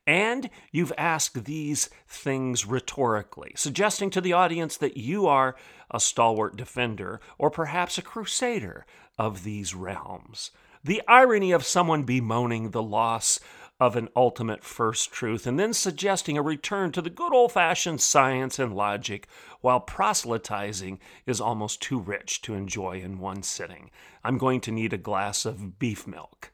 And 0.10 0.50
you've 0.72 0.92
asked 0.98 1.46
these 1.46 1.88
things 2.08 2.66
rhetorically, 2.66 3.51
suggesting 3.56 4.10
to 4.10 4.20
the 4.20 4.34
audience 4.34 4.75
that 4.78 4.98
you 4.98 5.28
are 5.28 5.56
a 5.92 6.00
stalwart 6.00 6.56
defender 6.56 7.22
or 7.38 7.51
perhaps 7.51 8.00
a 8.00 8.01
crusader 8.01 8.88
of 9.20 9.44
these 9.44 9.75
realms. 9.75 10.50
The 10.84 11.04
irony 11.08 11.51
of 11.51 11.63
someone 11.63 12.06
bemoaning 12.06 12.72
the 12.72 12.82
loss 12.82 13.39
of 13.80 13.96
an 13.96 14.10
ultimate 14.16 14.63
first 14.63 15.12
truth 15.12 15.46
and 15.46 15.60
then 15.60 15.74
suggesting 15.74 16.39
a 16.39 16.42
return 16.42 16.92
to 16.94 17.04
the 17.04 17.12
good 17.12 17.32
old 17.32 17.51
fashioned 17.51 18.01
science 18.01 18.58
and 18.58 18.75
logic 18.75 19.28
while 19.62 19.80
proselytizing 19.80 20.98
is 21.28 21.39
almost 21.39 21.84
too 21.84 22.00
rich 22.00 22.42
to 22.42 22.56
enjoy 22.56 23.00
in 23.00 23.20
one 23.20 23.44
sitting. 23.44 23.92
I'm 24.24 24.39
going 24.39 24.62
to 24.62 24.72
need 24.72 24.92
a 24.92 24.98
glass 24.98 25.46
of 25.46 25.78
beef 25.78 26.08
milk. 26.08 26.51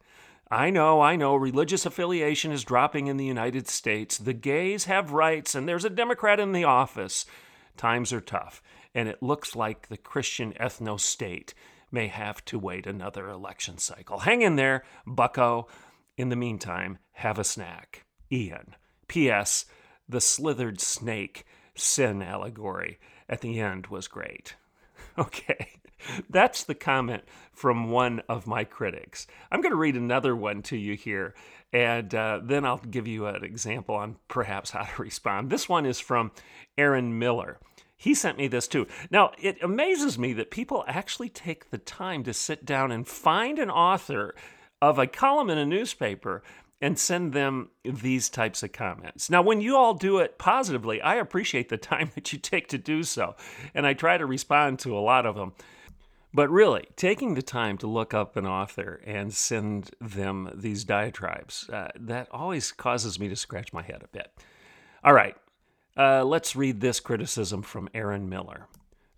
I 0.51 0.69
know, 0.69 1.01
I 1.01 1.15
know, 1.15 1.35
religious 1.35 1.85
affiliation 1.85 2.51
is 2.51 2.63
dropping 2.63 3.07
in 3.07 3.17
the 3.17 3.25
United 3.25 3.67
States. 3.67 4.17
The 4.17 4.33
gays 4.33 4.85
have 4.85 5.11
rights, 5.11 5.55
and 5.55 5.67
there's 5.67 5.85
a 5.85 5.89
Democrat 5.89 6.39
in 6.39 6.51
the 6.51 6.63
office. 6.63 7.25
Times 7.77 8.13
are 8.13 8.21
tough, 8.21 8.61
and 8.93 9.09
it 9.09 9.23
looks 9.23 9.55
like 9.55 9.87
the 9.87 9.97
Christian 9.97 10.53
ethno 10.53 10.99
state 10.99 11.55
may 11.91 12.07
have 12.07 12.45
to 12.45 12.59
wait 12.59 12.85
another 12.85 13.27
election 13.27 13.79
cycle. 13.79 14.19
Hang 14.19 14.43
in 14.43 14.55
there, 14.55 14.83
bucko. 15.07 15.67
In 16.15 16.29
the 16.29 16.35
meantime, 16.35 16.99
have 17.13 17.39
a 17.39 17.43
snack. 17.43 18.05
Ian. 18.31 18.75
P.S. 19.07 19.65
The 20.07 20.21
slithered 20.21 20.79
snake 20.79 21.45
sin 21.73 22.21
allegory 22.21 22.99
at 23.27 23.41
the 23.41 23.59
end 23.59 23.87
was 23.87 24.07
great. 24.07 24.55
Okay, 25.17 25.79
that's 26.29 26.63
the 26.63 26.75
comment 26.75 27.23
from 27.53 27.89
one 27.89 28.21
of 28.27 28.47
my 28.47 28.63
critics. 28.63 29.27
I'm 29.51 29.61
going 29.61 29.71
to 29.71 29.77
read 29.77 29.95
another 29.95 30.35
one 30.35 30.61
to 30.63 30.77
you 30.77 30.95
here, 30.95 31.33
and 31.71 32.13
uh, 32.13 32.41
then 32.43 32.65
I'll 32.65 32.77
give 32.77 33.07
you 33.07 33.27
an 33.27 33.43
example 33.43 33.95
on 33.95 34.17
perhaps 34.27 34.71
how 34.71 34.83
to 34.83 35.01
respond. 35.01 35.49
This 35.49 35.69
one 35.69 35.85
is 35.85 35.99
from 35.99 36.31
Aaron 36.77 37.17
Miller. 37.17 37.59
He 37.97 38.13
sent 38.13 38.37
me 38.37 38.47
this 38.47 38.67
too. 38.67 38.87
Now, 39.09 39.31
it 39.39 39.61
amazes 39.63 40.19
me 40.19 40.33
that 40.33 40.51
people 40.51 40.83
actually 40.87 41.29
take 41.29 41.69
the 41.69 41.77
time 41.77 42.23
to 42.23 42.33
sit 42.33 42.65
down 42.65 42.91
and 42.91 43.07
find 43.07 43.57
an 43.57 43.69
author 43.69 44.35
of 44.81 44.99
a 44.99 45.07
column 45.07 45.49
in 45.49 45.57
a 45.57 45.65
newspaper 45.65 46.43
and 46.81 46.99
send 46.99 47.33
them 47.33 47.69
these 47.83 48.29
types 48.29 48.61
of 48.61 48.71
comments. 48.71 49.29
Now, 49.29 49.41
when 49.41 49.61
you 49.61 49.77
all 49.77 49.93
do 49.93 50.19
it 50.19 50.37
positively, 50.37 51.01
I 51.01 51.15
appreciate 51.15 51.69
the 51.69 51.77
time 51.93 52.11
that 52.15 52.31
you 52.33 52.39
take 52.39 52.67
to 52.69 52.77
do 52.77 53.03
so, 53.03 53.35
and 53.73 53.87
I 53.87 53.93
try 53.93 54.17
to 54.17 54.25
respond 54.25 54.79
to 54.79 54.97
a 54.97 54.99
lot 54.99 55.25
of 55.25 55.35
them. 55.35 55.53
But 56.35 56.49
really, 56.49 56.85
taking 56.97 57.35
the 57.35 57.41
time 57.41 57.77
to 57.77 57.87
look 57.87 58.13
up 58.13 58.35
an 58.35 58.45
author 58.45 58.99
and 59.05 59.33
send 59.33 59.91
them 60.01 60.51
these 60.53 60.83
diatribes, 60.83 61.69
uh, 61.69 61.87
that 61.97 62.27
always 62.29 62.73
causes 62.73 63.17
me 63.17 63.29
to 63.29 63.37
scratch 63.37 63.71
my 63.71 63.81
head 63.81 64.03
a 64.03 64.09
bit. 64.09 64.33
All 65.01 65.13
right, 65.13 65.37
uh, 65.95 66.25
let's 66.25 66.53
read 66.53 66.81
this 66.81 66.99
criticism 66.99 67.61
from 67.61 67.87
Aaron 67.93 68.27
Miller. 68.27 68.67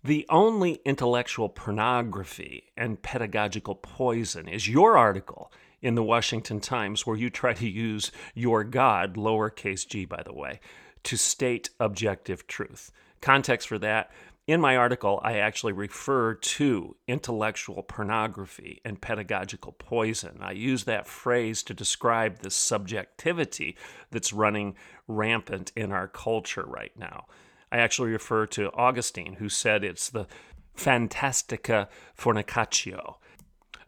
The 0.04 0.26
only 0.28 0.80
intellectual 0.84 1.48
pornography 1.48 2.70
and 2.76 3.02
pedagogical 3.02 3.74
poison 3.74 4.46
is 4.46 4.68
your 4.68 4.96
article 4.96 5.50
in 5.82 5.96
the 5.96 6.04
Washington 6.04 6.60
Times 6.60 7.04
where 7.04 7.16
you 7.16 7.30
try 7.30 7.52
to 7.52 7.68
use 7.68 8.12
your 8.36 8.62
God, 8.62 9.16
lowercase 9.16 9.88
g, 9.88 10.04
by 10.04 10.22
the 10.22 10.32
way, 10.32 10.60
to 11.02 11.16
state 11.16 11.70
objective 11.80 12.46
truth. 12.46 12.92
Context 13.20 13.66
for 13.66 13.78
that 13.78 14.12
in 14.48 14.62
my 14.62 14.76
article, 14.78 15.20
I 15.22 15.34
actually 15.34 15.74
refer 15.74 16.32
to 16.32 16.96
intellectual 17.06 17.82
pornography 17.82 18.80
and 18.82 18.98
pedagogical 18.98 19.72
poison. 19.72 20.38
I 20.40 20.52
use 20.52 20.84
that 20.84 21.06
phrase 21.06 21.62
to 21.64 21.74
describe 21.74 22.38
the 22.38 22.50
subjectivity 22.50 23.76
that's 24.10 24.32
running 24.32 24.74
rampant 25.06 25.70
in 25.76 25.92
our 25.92 26.08
culture 26.08 26.64
right 26.66 26.98
now. 26.98 27.26
I 27.70 27.76
actually 27.76 28.10
refer 28.10 28.46
to 28.46 28.72
Augustine, 28.72 29.34
who 29.34 29.50
said 29.50 29.84
it's 29.84 30.08
the 30.08 30.26
fantastica 30.74 31.88
fornicatio, 32.16 33.16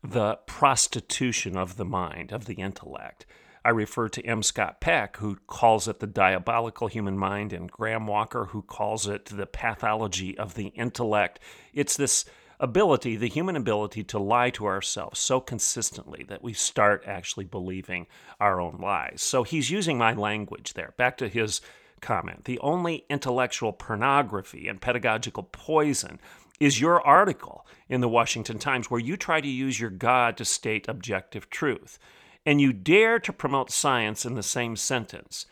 the 0.04 0.40
prostitution 0.44 1.56
of 1.56 1.78
the 1.78 1.86
mind, 1.86 2.32
of 2.32 2.44
the 2.44 2.56
intellect. 2.56 3.24
I 3.64 3.70
refer 3.70 4.08
to 4.08 4.24
M. 4.24 4.42
Scott 4.42 4.80
Peck, 4.80 5.18
who 5.18 5.36
calls 5.46 5.86
it 5.86 6.00
the 6.00 6.06
diabolical 6.06 6.88
human 6.88 7.18
mind, 7.18 7.52
and 7.52 7.70
Graham 7.70 8.06
Walker, 8.06 8.46
who 8.46 8.62
calls 8.62 9.06
it 9.06 9.26
the 9.26 9.46
pathology 9.46 10.36
of 10.38 10.54
the 10.54 10.68
intellect. 10.68 11.40
It's 11.74 11.96
this 11.96 12.24
ability, 12.58 13.16
the 13.16 13.28
human 13.28 13.56
ability 13.56 14.04
to 14.04 14.18
lie 14.18 14.50
to 14.50 14.66
ourselves 14.66 15.18
so 15.18 15.40
consistently 15.40 16.24
that 16.28 16.42
we 16.42 16.52
start 16.52 17.04
actually 17.06 17.46
believing 17.46 18.06
our 18.38 18.60
own 18.60 18.78
lies. 18.80 19.20
So 19.22 19.42
he's 19.42 19.70
using 19.70 19.98
my 19.98 20.14
language 20.14 20.74
there. 20.74 20.94
Back 20.96 21.16
to 21.18 21.28
his 21.28 21.60
comment. 22.00 22.44
The 22.44 22.58
only 22.60 23.04
intellectual 23.10 23.72
pornography 23.72 24.68
and 24.68 24.80
pedagogical 24.80 25.44
poison 25.44 26.18
is 26.58 26.80
your 26.80 27.00
article 27.00 27.66
in 27.88 28.00
the 28.00 28.08
Washington 28.08 28.58
Times 28.58 28.90
where 28.90 29.00
you 29.00 29.16
try 29.16 29.40
to 29.40 29.48
use 29.48 29.80
your 29.80 29.90
God 29.90 30.36
to 30.36 30.44
state 30.44 30.88
objective 30.88 31.48
truth 31.50 31.98
and 32.44 32.60
you 32.60 32.72
dare 32.72 33.18
to 33.18 33.32
promote 33.32 33.70
science 33.70 34.24
in 34.24 34.34
the 34.34 34.42
same 34.42 34.76
sentence, 34.76 35.46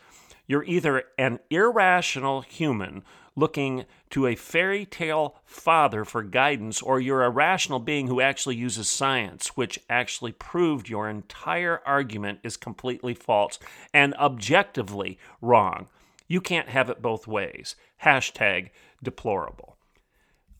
you're 0.47 0.63
either 0.63 1.03
an 1.17 1.39
irrational 1.49 2.41
human 2.41 3.03
looking 3.35 3.85
to 4.09 4.27
a 4.27 4.35
fairy 4.35 4.85
tale 4.85 5.35
father 5.45 6.03
for 6.03 6.23
guidance, 6.23 6.81
or 6.81 6.99
you're 6.99 7.23
a 7.23 7.29
rational 7.29 7.79
being 7.79 8.07
who 8.07 8.19
actually 8.19 8.55
uses 8.55 8.89
science, 8.89 9.55
which 9.55 9.79
actually 9.89 10.31
proved 10.31 10.89
your 10.89 11.09
entire 11.09 11.81
argument 11.85 12.39
is 12.43 12.57
completely 12.57 13.13
false 13.13 13.59
and 13.93 14.13
objectively 14.15 15.17
wrong. 15.41 15.87
You 16.27 16.41
can't 16.41 16.69
have 16.69 16.89
it 16.89 17.01
both 17.01 17.27
ways. 17.27 17.75
Hashtag 18.03 18.69
deplorable. 19.01 19.77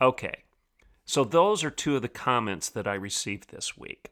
Okay, 0.00 0.44
so 1.04 1.24
those 1.24 1.62
are 1.62 1.70
two 1.70 1.96
of 1.96 2.02
the 2.02 2.08
comments 2.08 2.70
that 2.70 2.86
I 2.86 2.94
received 2.94 3.50
this 3.50 3.76
week 3.76 4.10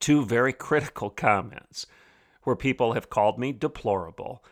two 0.00 0.24
very 0.24 0.52
critical 0.52 1.10
comments 1.10 1.86
where 2.42 2.56
people 2.56 2.94
have 2.94 3.10
called 3.10 3.38
me 3.38 3.52
deplorable. 3.52 4.44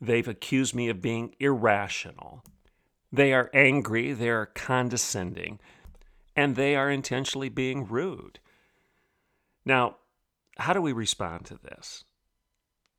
They've 0.00 0.26
accused 0.26 0.74
me 0.74 0.88
of 0.88 1.02
being 1.02 1.34
irrational. 1.38 2.42
They 3.12 3.32
are 3.32 3.50
angry, 3.52 4.12
they 4.12 4.30
are 4.30 4.46
condescending, 4.46 5.60
and 6.34 6.56
they 6.56 6.74
are 6.74 6.90
intentionally 6.90 7.50
being 7.50 7.86
rude. 7.86 8.38
Now, 9.64 9.96
how 10.56 10.72
do 10.72 10.80
we 10.80 10.92
respond 10.92 11.44
to 11.46 11.58
this? 11.62 12.04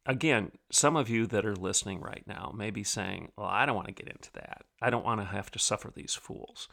Again, 0.06 0.52
some 0.70 0.96
of 0.96 1.10
you 1.10 1.26
that 1.28 1.46
are 1.46 1.56
listening 1.56 2.02
right 2.02 2.24
now 2.28 2.54
may 2.56 2.70
be 2.70 2.84
saying, 2.84 3.32
Well, 3.38 3.48
I 3.48 3.66
don't 3.66 3.76
want 3.76 3.88
to 3.88 3.94
get 3.94 4.14
into 4.14 4.32
that. 4.34 4.64
I 4.82 4.90
don't 4.90 5.06
want 5.06 5.22
to 5.22 5.26
have 5.26 5.50
to 5.52 5.60
suffer 5.60 5.92
these 5.94 6.14
fools. 6.14 6.68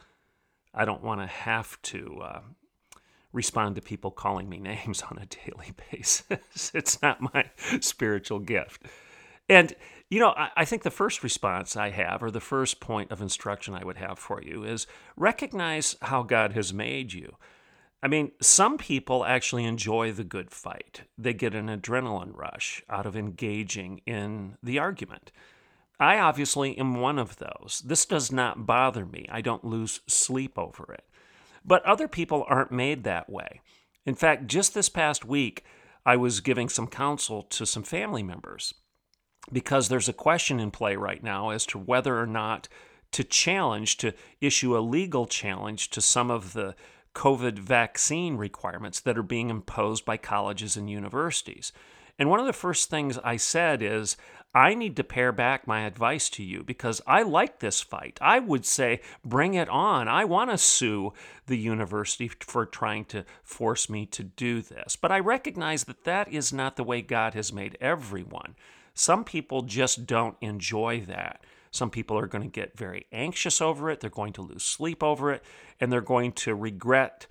I 0.73 0.85
don't 0.85 1.03
want 1.03 1.21
to 1.21 1.27
have 1.27 1.81
to 1.83 2.19
uh, 2.21 2.41
respond 3.33 3.75
to 3.75 3.81
people 3.81 4.11
calling 4.11 4.49
me 4.49 4.59
names 4.59 5.01
on 5.09 5.17
a 5.17 5.25
daily 5.25 5.73
basis. 5.91 6.71
it's 6.73 7.01
not 7.01 7.21
my 7.33 7.49
spiritual 7.79 8.39
gift. 8.39 8.83
And, 9.49 9.73
you 10.09 10.19
know, 10.19 10.29
I, 10.29 10.49
I, 10.57 10.65
think 10.65 10.83
the 10.83 10.91
first 10.91 11.23
response 11.23 11.75
I 11.75 11.89
have, 11.89 12.23
or 12.23 12.31
the 12.31 12.39
first 12.39 12.79
point 12.79 13.11
of 13.11 13.21
instruction 13.21 13.73
I 13.73 13.83
would 13.83 13.97
have 13.97 14.17
for 14.17 14.41
you, 14.41 14.63
is 14.63 14.87
recognize 15.17 15.95
how 16.01 16.23
God 16.23 16.53
has 16.53 16.73
made 16.73 17.11
you. 17.11 17.35
I 18.03 18.07
mean, 18.07 18.31
some 18.41 18.77
people 18.77 19.25
actually 19.25 19.65
enjoy 19.65 20.11
the 20.11 20.23
good 20.23 20.51
fight, 20.51 21.01
they 21.17 21.33
get 21.33 21.53
an 21.53 21.67
adrenaline 21.67 22.35
rush 22.35 22.81
out 22.89 23.05
of 23.05 23.15
engaging 23.15 24.01
in 24.05 24.57
the 24.63 24.79
argument. 24.79 25.31
I 25.99 26.17
obviously 26.17 26.75
am 26.79 26.99
one 26.99 27.19
of 27.19 27.37
those. 27.37 27.83
This 27.85 28.07
does 28.07 28.31
not 28.31 28.65
bother 28.65 29.05
me. 29.05 29.27
I 29.29 29.41
don't 29.41 29.63
lose 29.63 29.99
sleep 30.07 30.57
over 30.57 30.91
it. 30.93 31.03
But 31.63 31.85
other 31.85 32.07
people 32.07 32.45
aren't 32.47 32.71
made 32.71 33.03
that 33.03 33.29
way. 33.29 33.61
In 34.05 34.15
fact, 34.15 34.47
just 34.47 34.73
this 34.73 34.89
past 34.89 35.25
week, 35.25 35.63
I 36.05 36.15
was 36.15 36.39
giving 36.39 36.69
some 36.69 36.87
counsel 36.87 37.43
to 37.43 37.65
some 37.65 37.83
family 37.83 38.23
members 38.23 38.73
because 39.51 39.89
there's 39.89 40.09
a 40.09 40.13
question 40.13 40.59
in 40.59 40.71
play 40.71 40.95
right 40.95 41.23
now 41.23 41.49
as 41.49 41.65
to 41.67 41.77
whether 41.77 42.19
or 42.19 42.27
not 42.27 42.67
to 43.11 43.23
challenge, 43.23 43.97
to 43.97 44.13
issue 44.39 44.77
a 44.77 44.79
legal 44.79 45.25
challenge 45.25 45.89
to 45.91 46.01
some 46.01 46.31
of 46.31 46.53
the 46.53 46.75
COVID 47.13 47.59
vaccine 47.59 48.37
requirements 48.37 48.99
that 49.01 49.17
are 49.17 49.23
being 49.23 49.49
imposed 49.49 50.05
by 50.05 50.17
colleges 50.17 50.77
and 50.77 50.89
universities. 50.89 51.73
And 52.17 52.29
one 52.29 52.39
of 52.39 52.45
the 52.45 52.53
first 52.53 52.89
things 52.89 53.17
I 53.23 53.37
said 53.37 53.81
is, 53.81 54.15
I 54.53 54.73
need 54.73 54.97
to 54.97 55.03
pare 55.03 55.31
back 55.31 55.65
my 55.65 55.81
advice 55.81 56.29
to 56.31 56.43
you 56.43 56.63
because 56.63 57.01
I 57.07 57.23
like 57.23 57.59
this 57.59 57.81
fight. 57.81 58.19
I 58.21 58.39
would 58.39 58.65
say, 58.65 58.99
bring 59.23 59.53
it 59.53 59.69
on. 59.69 60.09
I 60.09 60.25
want 60.25 60.49
to 60.49 60.57
sue 60.57 61.13
the 61.47 61.57
university 61.57 62.27
for 62.27 62.65
trying 62.65 63.05
to 63.05 63.23
force 63.43 63.89
me 63.89 64.05
to 64.07 64.23
do 64.23 64.61
this. 64.61 64.97
But 64.97 65.11
I 65.11 65.19
recognize 65.19 65.85
that 65.85 66.03
that 66.03 66.31
is 66.31 66.51
not 66.51 66.75
the 66.75 66.83
way 66.83 67.01
God 67.01 67.33
has 67.33 67.53
made 67.53 67.77
everyone. 67.79 68.55
Some 68.93 69.23
people 69.23 69.61
just 69.61 70.05
don't 70.05 70.35
enjoy 70.41 71.01
that. 71.07 71.45
Some 71.71 71.89
people 71.89 72.19
are 72.19 72.27
going 72.27 72.43
to 72.43 72.49
get 72.49 72.77
very 72.77 73.05
anxious 73.13 73.61
over 73.61 73.89
it, 73.89 74.01
they're 74.01 74.09
going 74.09 74.33
to 74.33 74.41
lose 74.41 74.63
sleep 74.63 75.01
over 75.01 75.31
it, 75.31 75.41
and 75.79 75.89
they're 75.89 76.01
going 76.01 76.33
to 76.33 76.53
regret 76.53 77.27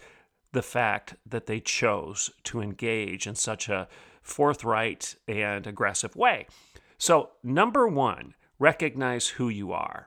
the 0.53 0.63
fact 0.63 1.17
that 1.27 1.45
they 1.45 1.61
chose 1.61 2.31
to 2.45 2.63
engage 2.63 3.27
in 3.27 3.35
such 3.35 3.69
a 3.69 3.87
forthright 4.23 5.15
and 5.29 5.67
aggressive 5.67 6.17
way. 6.17 6.47
So, 7.01 7.31
number 7.43 7.89
one, 7.89 8.35
recognize 8.59 9.29
who 9.29 9.49
you 9.49 9.73
are. 9.73 10.07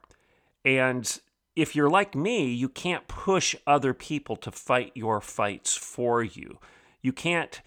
And 0.64 1.20
if 1.56 1.76
you're 1.76 1.90
like 1.90 2.14
me, 2.14 2.46
you 2.54 2.70
can't 2.70 3.08
push 3.08 3.56
other 3.66 3.96
people 3.96 4.36
to 4.36 4.52
fight 4.52 4.92
your 4.94 5.20
fights 5.20 5.76
for 5.76 6.24
you. 6.24 6.60
You 7.02 7.12
can't 7.12 7.62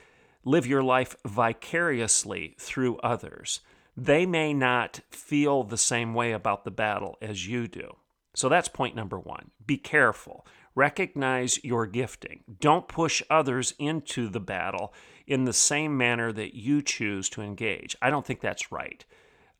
live 0.45 0.65
your 0.65 0.85
life 0.85 1.17
vicariously 1.27 2.55
through 2.57 2.99
others. 2.99 3.62
They 3.97 4.27
may 4.27 4.55
not 4.55 5.01
feel 5.11 5.65
the 5.65 5.77
same 5.77 6.15
way 6.15 6.31
about 6.31 6.65
the 6.65 6.71
battle 6.71 7.19
as 7.21 7.49
you 7.49 7.67
do. 7.67 7.97
So 8.37 8.49
that's 8.49 8.69
point 8.69 8.95
number 8.95 9.19
one. 9.19 9.51
Be 9.67 9.77
careful. 9.77 10.47
Recognize 10.77 11.65
your 11.65 11.87
gifting. 11.87 12.45
Don't 12.61 12.87
push 12.87 13.23
others 13.29 13.75
into 13.77 14.29
the 14.29 14.41
battle 14.41 14.95
in 15.27 15.45
the 15.45 15.53
same 15.53 15.97
manner 15.97 16.33
that 16.33 16.55
you 16.55 16.83
choose 16.83 17.29
to 17.31 17.43
engage. 17.43 17.97
I 18.01 18.11
don't 18.11 18.25
think 18.25 18.41
that's 18.41 18.71
right. 18.71 19.05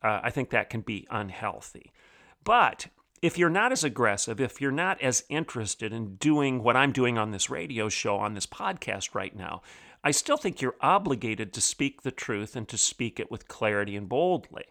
Uh, 0.03 0.21
I 0.23 0.29
think 0.29 0.49
that 0.49 0.69
can 0.69 0.81
be 0.81 1.07
unhealthy. 1.09 1.91
But 2.43 2.87
if 3.21 3.37
you're 3.37 3.49
not 3.49 3.71
as 3.71 3.83
aggressive, 3.83 4.39
if 4.39 4.61
you're 4.61 4.71
not 4.71 5.01
as 5.01 5.23
interested 5.27 5.91
in 5.91 6.15
doing 6.15 6.63
what 6.63 6.77
I'm 6.77 6.91
doing 6.91 7.17
on 7.17 7.31
this 7.31 7.49
radio 7.49 7.89
show, 7.89 8.17
on 8.17 8.33
this 8.33 8.45
podcast 8.45 9.15
right 9.15 9.35
now, 9.35 9.61
I 10.03 10.11
still 10.11 10.37
think 10.37 10.61
you're 10.61 10.75
obligated 10.79 11.51
to 11.53 11.61
speak 11.61 12.03
the 12.03 12.11
truth 12.11 12.55
and 12.55 12.67
to 12.69 12.77
speak 12.77 13.19
it 13.19 13.31
with 13.31 13.47
clarity 13.47 13.95
and 13.95 14.07
boldly. 14.07 14.65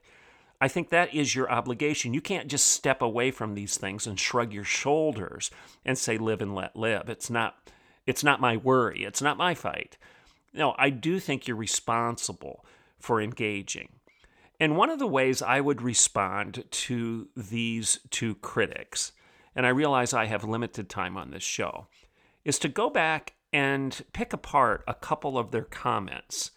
I 0.60 0.68
think 0.68 0.88
that 0.88 1.12
is 1.12 1.34
your 1.34 1.50
obligation. 1.50 2.14
You 2.14 2.20
can't 2.22 2.48
just 2.48 2.68
step 2.68 3.02
away 3.02 3.30
from 3.30 3.54
these 3.54 3.76
things 3.76 4.06
and 4.06 4.18
shrug 4.18 4.52
your 4.52 4.64
shoulders 4.64 5.50
and 5.84 5.98
say 5.98 6.16
live 6.16 6.40
and 6.40 6.54
let 6.54 6.76
live. 6.76 7.08
It's 7.08 7.28
not 7.28 7.56
it's 8.06 8.24
not 8.24 8.40
my 8.40 8.56
worry. 8.56 9.04
It's 9.04 9.20
not 9.20 9.36
my 9.36 9.54
fight. 9.54 9.98
No, 10.56 10.74
I 10.78 10.90
do 10.90 11.20
think 11.20 11.46
you're 11.46 11.56
responsible 11.56 12.64
for 12.98 13.20
engaging. 13.20 13.90
And 14.58 14.76
one 14.76 14.88
of 14.88 14.98
the 14.98 15.06
ways 15.06 15.42
I 15.42 15.60
would 15.60 15.82
respond 15.82 16.64
to 16.70 17.28
these 17.36 18.00
two 18.10 18.36
critics, 18.36 19.12
and 19.54 19.66
I 19.66 19.70
realize 19.70 20.14
I 20.14 20.26
have 20.26 20.44
limited 20.44 20.88
time 20.88 21.16
on 21.16 21.30
this 21.30 21.42
show, 21.42 21.88
is 22.44 22.58
to 22.60 22.68
go 22.68 22.88
back 22.88 23.34
and 23.52 24.02
pick 24.12 24.32
apart 24.32 24.82
a 24.88 24.94
couple 24.94 25.38
of 25.38 25.50
their 25.50 25.64
comments 25.64 26.52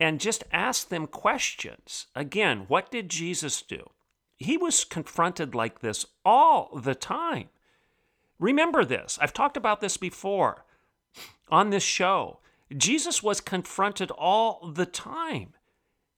and 0.00 0.20
just 0.20 0.44
ask 0.52 0.88
them 0.88 1.06
questions. 1.06 2.06
Again, 2.14 2.64
what 2.68 2.90
did 2.90 3.08
Jesus 3.08 3.62
do? 3.62 3.90
He 4.36 4.56
was 4.56 4.84
confronted 4.84 5.54
like 5.54 5.80
this 5.80 6.06
all 6.24 6.70
the 6.76 6.94
time. 6.94 7.48
Remember 8.38 8.84
this. 8.84 9.18
I've 9.20 9.32
talked 9.32 9.56
about 9.56 9.80
this 9.80 9.96
before 9.96 10.64
on 11.48 11.70
this 11.70 11.82
show. 11.82 12.38
Jesus 12.76 13.22
was 13.22 13.40
confronted 13.40 14.10
all 14.10 14.70
the 14.74 14.86
time. 14.86 15.54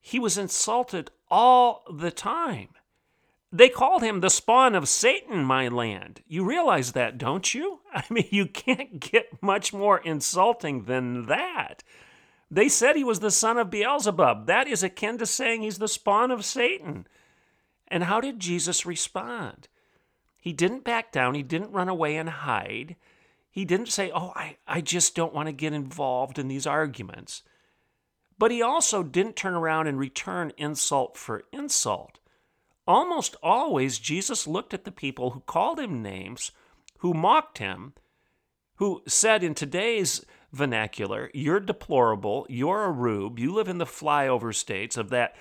He 0.00 0.18
was 0.18 0.38
insulted 0.38 1.10
all 1.30 1.84
the 1.92 2.10
time. 2.10 2.68
They 3.52 3.68
called 3.68 4.02
him 4.02 4.20
the 4.20 4.30
spawn 4.30 4.74
of 4.74 4.88
Satan, 4.88 5.44
my 5.44 5.68
land. 5.68 6.22
You 6.26 6.44
realize 6.44 6.92
that, 6.92 7.18
don't 7.18 7.52
you? 7.52 7.80
I 7.94 8.04
mean, 8.08 8.28
you 8.30 8.46
can't 8.46 9.00
get 9.00 9.42
much 9.42 9.72
more 9.72 9.98
insulting 9.98 10.84
than 10.84 11.26
that. 11.26 11.82
They 12.50 12.68
said 12.68 12.96
he 12.96 13.04
was 13.04 13.20
the 13.20 13.30
son 13.30 13.58
of 13.58 13.70
Beelzebub. 13.70 14.46
That 14.46 14.66
is 14.66 14.82
akin 14.82 15.18
to 15.18 15.26
saying 15.26 15.62
he's 15.62 15.78
the 15.78 15.88
spawn 15.88 16.30
of 16.30 16.44
Satan. 16.44 17.06
And 17.88 18.04
how 18.04 18.20
did 18.20 18.40
Jesus 18.40 18.86
respond? 18.86 19.68
He 20.40 20.52
didn't 20.52 20.84
back 20.84 21.12
down, 21.12 21.34
he 21.34 21.42
didn't 21.42 21.72
run 21.72 21.88
away 21.88 22.16
and 22.16 22.28
hide. 22.28 22.96
He 23.50 23.64
didn't 23.64 23.88
say, 23.88 24.10
Oh, 24.14 24.32
I, 24.34 24.56
I 24.66 24.80
just 24.80 25.14
don't 25.14 25.34
want 25.34 25.48
to 25.48 25.52
get 25.52 25.72
involved 25.72 26.38
in 26.38 26.48
these 26.48 26.66
arguments. 26.66 27.42
But 28.38 28.50
he 28.50 28.62
also 28.62 29.02
didn't 29.02 29.36
turn 29.36 29.54
around 29.54 29.86
and 29.86 29.98
return 29.98 30.52
insult 30.56 31.16
for 31.16 31.44
insult. 31.52 32.18
Almost 32.86 33.36
always, 33.42 33.98
Jesus 33.98 34.46
looked 34.46 34.72
at 34.72 34.84
the 34.84 34.92
people 34.92 35.30
who 35.30 35.40
called 35.40 35.78
him 35.78 36.02
names, 36.02 36.50
who 36.98 37.12
mocked 37.12 37.58
him, 37.58 37.92
who 38.76 39.02
said 39.06 39.44
in 39.44 39.54
today's 39.54 40.24
vernacular, 40.52 41.30
You're 41.34 41.60
deplorable, 41.60 42.46
you're 42.48 42.84
a 42.84 42.90
rube, 42.90 43.38
you 43.38 43.52
live 43.52 43.68
in 43.68 43.78
the 43.78 43.84
flyover 43.84 44.54
states 44.54 44.96
of 44.96 45.10
that 45.10 45.36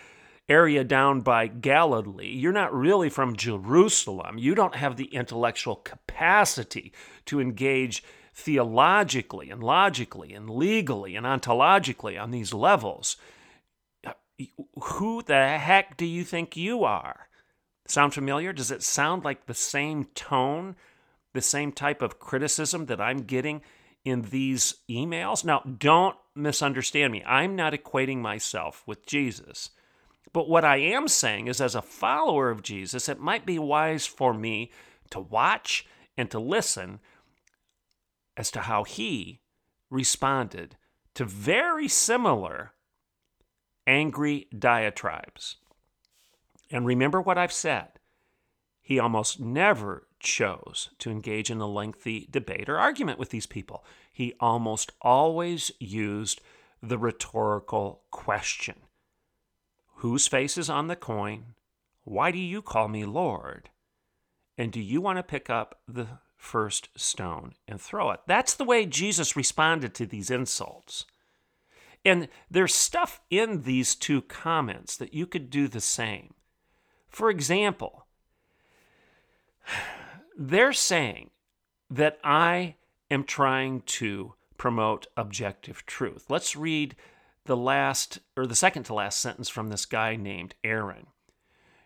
area 0.49 0.83
down 0.83 1.21
by 1.21 1.47
Galilee. 1.47 2.33
You're 2.33 2.51
not 2.51 2.73
really 2.73 3.09
from 3.09 3.35
Jerusalem. 3.35 4.37
You 4.37 4.55
don't 4.55 4.75
have 4.75 4.97
the 4.97 5.05
intellectual 5.05 5.75
capacity 5.75 6.91
to 7.25 7.39
engage 7.39 8.03
theologically 8.33 9.49
and 9.49 9.63
logically 9.63 10.33
and 10.33 10.49
legally 10.49 11.15
and 11.15 11.25
ontologically 11.25 12.19
on 12.21 12.31
these 12.31 12.53
levels. 12.53 13.17
Who 14.81 15.21
the 15.21 15.57
heck 15.57 15.97
do 15.97 16.05
you 16.05 16.23
think 16.23 16.55
you 16.57 16.83
are? 16.83 17.27
Sound 17.87 18.13
familiar? 18.13 18.53
Does 18.53 18.71
it 18.71 18.83
sound 18.83 19.25
like 19.25 19.45
the 19.45 19.53
same 19.53 20.05
tone, 20.15 20.75
the 21.33 21.41
same 21.41 21.71
type 21.71 22.01
of 22.01 22.19
criticism 22.19 22.85
that 22.85 23.01
I'm 23.01 23.23
getting 23.23 23.61
in 24.05 24.21
these 24.21 24.75
emails? 24.89 25.43
Now, 25.43 25.59
don't 25.59 26.15
misunderstand 26.35 27.11
me. 27.11 27.23
I'm 27.25 27.55
not 27.55 27.73
equating 27.73 28.19
myself 28.19 28.83
with 28.85 29.05
Jesus. 29.05 29.71
But 30.31 30.49
what 30.49 30.65
I 30.65 30.77
am 30.77 31.07
saying 31.07 31.47
is, 31.47 31.59
as 31.59 31.75
a 31.75 31.81
follower 31.81 32.49
of 32.49 32.61
Jesus, 32.61 33.09
it 33.09 33.19
might 33.19 33.45
be 33.45 33.57
wise 33.57 34.05
for 34.05 34.33
me 34.33 34.71
to 35.09 35.19
watch 35.19 35.87
and 36.17 36.29
to 36.31 36.39
listen 36.39 36.99
as 38.37 38.51
to 38.51 38.61
how 38.61 38.83
he 38.83 39.41
responded 39.89 40.75
to 41.15 41.25
very 41.25 41.87
similar 41.87 42.73
angry 43.87 44.47
diatribes. 44.57 45.57
And 46.69 46.85
remember 46.85 47.19
what 47.19 47.37
I've 47.37 47.51
said. 47.51 47.87
He 48.81 48.99
almost 48.99 49.39
never 49.39 50.07
chose 50.19 50.89
to 50.99 51.11
engage 51.11 51.49
in 51.49 51.59
a 51.59 51.67
lengthy 51.67 52.27
debate 52.29 52.69
or 52.69 52.77
argument 52.77 53.19
with 53.19 53.29
these 53.29 53.45
people. 53.45 53.83
He 54.11 54.33
almost 54.39 54.91
always 55.01 55.71
used 55.79 56.41
the 56.81 56.97
rhetorical 56.97 58.03
question 58.11 58.75
Whose 59.99 60.27
face 60.27 60.57
is 60.57 60.69
on 60.69 60.87
the 60.87 60.95
coin? 60.95 61.55
Why 62.05 62.31
do 62.31 62.37
you 62.37 62.61
call 62.61 62.87
me 62.87 63.03
Lord? 63.03 63.69
And 64.57 64.71
do 64.71 64.79
you 64.79 65.01
want 65.01 65.17
to 65.19 65.23
pick 65.23 65.49
up 65.49 65.81
the 65.89 66.07
first 66.37 66.87
stone 66.95 67.51
and 67.67 67.81
throw 67.81 68.11
it? 68.11 68.21
That's 68.25 68.53
the 68.53 68.63
way 68.63 68.85
Jesus 68.85 69.35
responded 69.35 69.93
to 69.95 70.05
these 70.05 70.31
insults. 70.31 71.05
And 72.05 72.29
there's 72.49 72.73
stuff 72.73 73.19
in 73.29 73.63
these 73.63 73.93
two 73.93 74.21
comments 74.21 74.95
that 74.95 75.13
you 75.13 75.27
could 75.27 75.49
do 75.49 75.67
the 75.67 75.81
same. 75.81 76.33
For 77.09 77.29
example, 77.29 78.05
they're 80.37 80.71
saying 80.71 81.31
that 81.89 82.19
I 82.23 82.75
am 83.11 83.25
trying 83.25 83.81
to 83.81 84.35
promote 84.57 85.07
objective 85.17 85.85
truth. 85.85 86.27
Let's 86.29 86.55
read 86.55 86.95
the 87.49 87.57
last 87.57 88.19
or 88.37 88.45
the 88.45 88.55
second 88.55 88.83
to 88.83 88.93
last 88.93 89.19
sentence 89.19 89.49
from 89.49 89.69
this 89.69 89.87
guy 89.87 90.15
named 90.15 90.53
Aaron. 90.63 91.07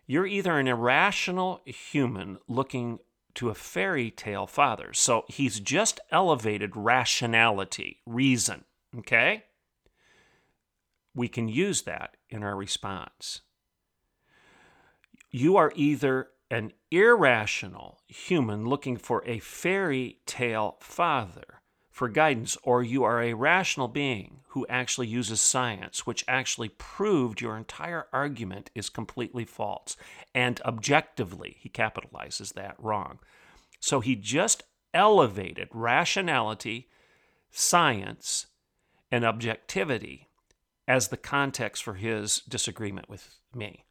You're 0.06 0.26
either 0.26 0.58
an 0.58 0.68
irrational 0.68 1.62
human 1.64 2.36
looking 2.46 2.98
to 3.36 3.48
a 3.48 3.54
fairy 3.54 4.10
tale 4.10 4.46
father. 4.46 4.92
So 4.92 5.24
he's 5.26 5.60
just 5.60 6.00
elevated 6.10 6.76
rationality, 6.76 8.02
reason, 8.04 8.66
okay? 8.98 9.44
We 11.14 11.28
can 11.28 11.48
use 11.48 11.82
that 11.84 12.18
in 12.28 12.42
our 12.42 12.56
response. 12.56 13.40
You 15.30 15.56
are 15.56 15.72
either 15.74 16.28
an 16.50 16.72
irrational 16.90 18.02
human 18.06 18.66
looking 18.66 18.98
for 18.98 19.24
a 19.24 19.38
fairy 19.38 20.18
tale 20.26 20.76
father, 20.80 21.53
for 21.94 22.08
guidance, 22.08 22.58
or 22.64 22.82
you 22.82 23.04
are 23.04 23.22
a 23.22 23.34
rational 23.34 23.86
being 23.86 24.40
who 24.48 24.66
actually 24.68 25.06
uses 25.06 25.40
science, 25.40 26.04
which 26.04 26.24
actually 26.26 26.68
proved 26.70 27.40
your 27.40 27.56
entire 27.56 28.08
argument 28.12 28.68
is 28.74 28.88
completely 28.88 29.44
false. 29.44 29.96
And 30.34 30.60
objectively, 30.62 31.56
he 31.60 31.68
capitalizes 31.68 32.54
that 32.54 32.74
wrong. 32.80 33.20
So 33.78 34.00
he 34.00 34.16
just 34.16 34.64
elevated 34.92 35.68
rationality, 35.70 36.88
science, 37.52 38.46
and 39.12 39.24
objectivity 39.24 40.26
as 40.88 41.08
the 41.08 41.16
context 41.16 41.84
for 41.84 41.94
his 41.94 42.38
disagreement 42.40 43.08
with 43.08 43.36
me. 43.54 43.84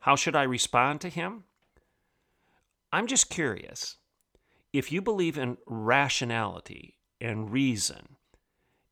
How 0.00 0.16
should 0.16 0.34
I 0.34 0.44
respond 0.44 1.02
to 1.02 1.10
him? 1.10 1.44
I'm 2.90 3.06
just 3.06 3.28
curious. 3.28 3.98
If 4.72 4.90
you 4.90 5.02
believe 5.02 5.36
in 5.36 5.58
rationality 5.66 6.94
and 7.20 7.50
reason, 7.50 8.16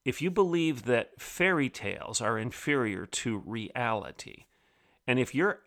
if 0.05 0.21
you 0.21 0.31
believe 0.31 0.85
that 0.85 1.21
fairy 1.21 1.69
tales 1.69 2.21
are 2.21 2.39
inferior 2.39 3.07
to 3.07 3.39
reality, 3.39 4.47
and 5.07 5.19
if 5.19 5.35
you're 5.35 5.61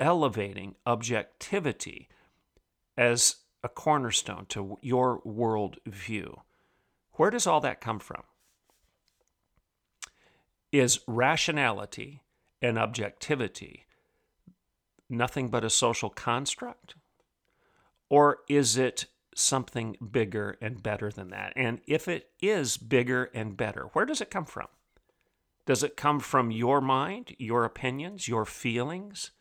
elevating 0.00 0.74
objectivity 0.86 2.08
as 2.96 3.36
a 3.62 3.68
cornerstone 3.68 4.46
to 4.46 4.78
your 4.82 5.20
world 5.24 5.78
view, 5.86 6.42
where 7.14 7.30
does 7.30 7.46
all 7.46 7.60
that 7.60 7.80
come 7.80 7.98
from? 7.98 8.22
Is 10.70 11.00
rationality 11.06 12.22
and 12.60 12.78
objectivity 12.78 13.86
nothing 15.08 15.48
but 15.48 15.64
a 15.64 15.70
social 15.70 16.10
construct? 16.10 16.94
Or 18.10 18.40
is 18.48 18.76
it 18.76 19.06
something 19.38 19.96
bigger 20.10 20.56
and 20.60 20.82
better 20.82 21.10
than 21.10 21.30
that? 21.30 21.52
And 21.56 21.80
if 21.86 22.08
it 22.08 22.30
is 22.40 22.76
bigger 22.76 23.30
and 23.34 23.56
better, 23.56 23.84
where 23.92 24.06
does 24.06 24.20
it 24.20 24.30
come 24.30 24.44
from? 24.44 24.66
Does 25.66 25.82
it 25.82 25.96
come 25.96 26.20
from 26.20 26.50
your 26.50 26.80
mind, 26.80 27.36
your 27.38 27.64
opinions, 27.64 28.26
your 28.26 28.44
feelings, 28.44 29.32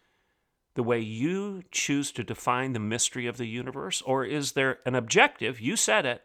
the 0.76 0.84
way 0.84 1.00
you 1.00 1.64
choose 1.72 2.12
to 2.12 2.24
define 2.24 2.74
the 2.74 2.80
mystery 2.80 3.28
of 3.28 3.38
the 3.38 3.48
universe? 3.48 4.02
Or 4.02 4.26
is 4.26 4.52
there 4.52 4.80
an 4.86 4.94
objective, 4.94 5.60
you 5.60 5.76
said 5.76 6.06
it, 6.06 6.22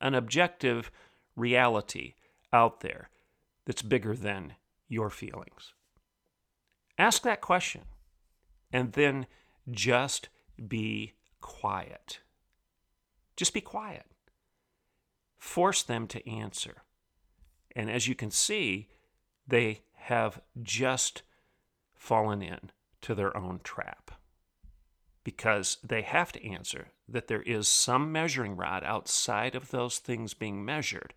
an 0.00 0.14
objective 0.14 0.90
reality 1.36 2.14
out 2.52 2.80
there 2.80 3.10
that's 3.66 3.82
bigger 3.82 4.16
than 4.16 4.54
your 4.88 5.10
feelings? 5.10 5.74
Ask 6.98 7.22
that 7.22 7.40
question 7.40 7.82
and 8.72 8.92
then 8.94 9.26
just 9.70 10.28
be 10.66 11.12
quiet. 11.40 12.20
Just 13.42 13.54
be 13.54 13.60
quiet. 13.60 14.06
Force 15.36 15.82
them 15.82 16.06
to 16.06 16.30
answer. 16.30 16.84
And 17.74 17.90
as 17.90 18.06
you 18.06 18.14
can 18.14 18.30
see, 18.30 18.86
they 19.48 19.80
have 19.94 20.40
just 20.62 21.22
fallen 21.92 22.40
in 22.40 22.70
to 23.00 23.16
their 23.16 23.36
own 23.36 23.58
trap 23.64 24.12
because 25.24 25.78
they 25.82 26.02
have 26.02 26.30
to 26.30 26.48
answer 26.48 26.92
that 27.08 27.26
there 27.26 27.42
is 27.42 27.66
some 27.66 28.12
measuring 28.12 28.54
rod 28.54 28.84
outside 28.84 29.56
of 29.56 29.72
those 29.72 29.98
things 29.98 30.34
being 30.34 30.64
measured, 30.64 31.12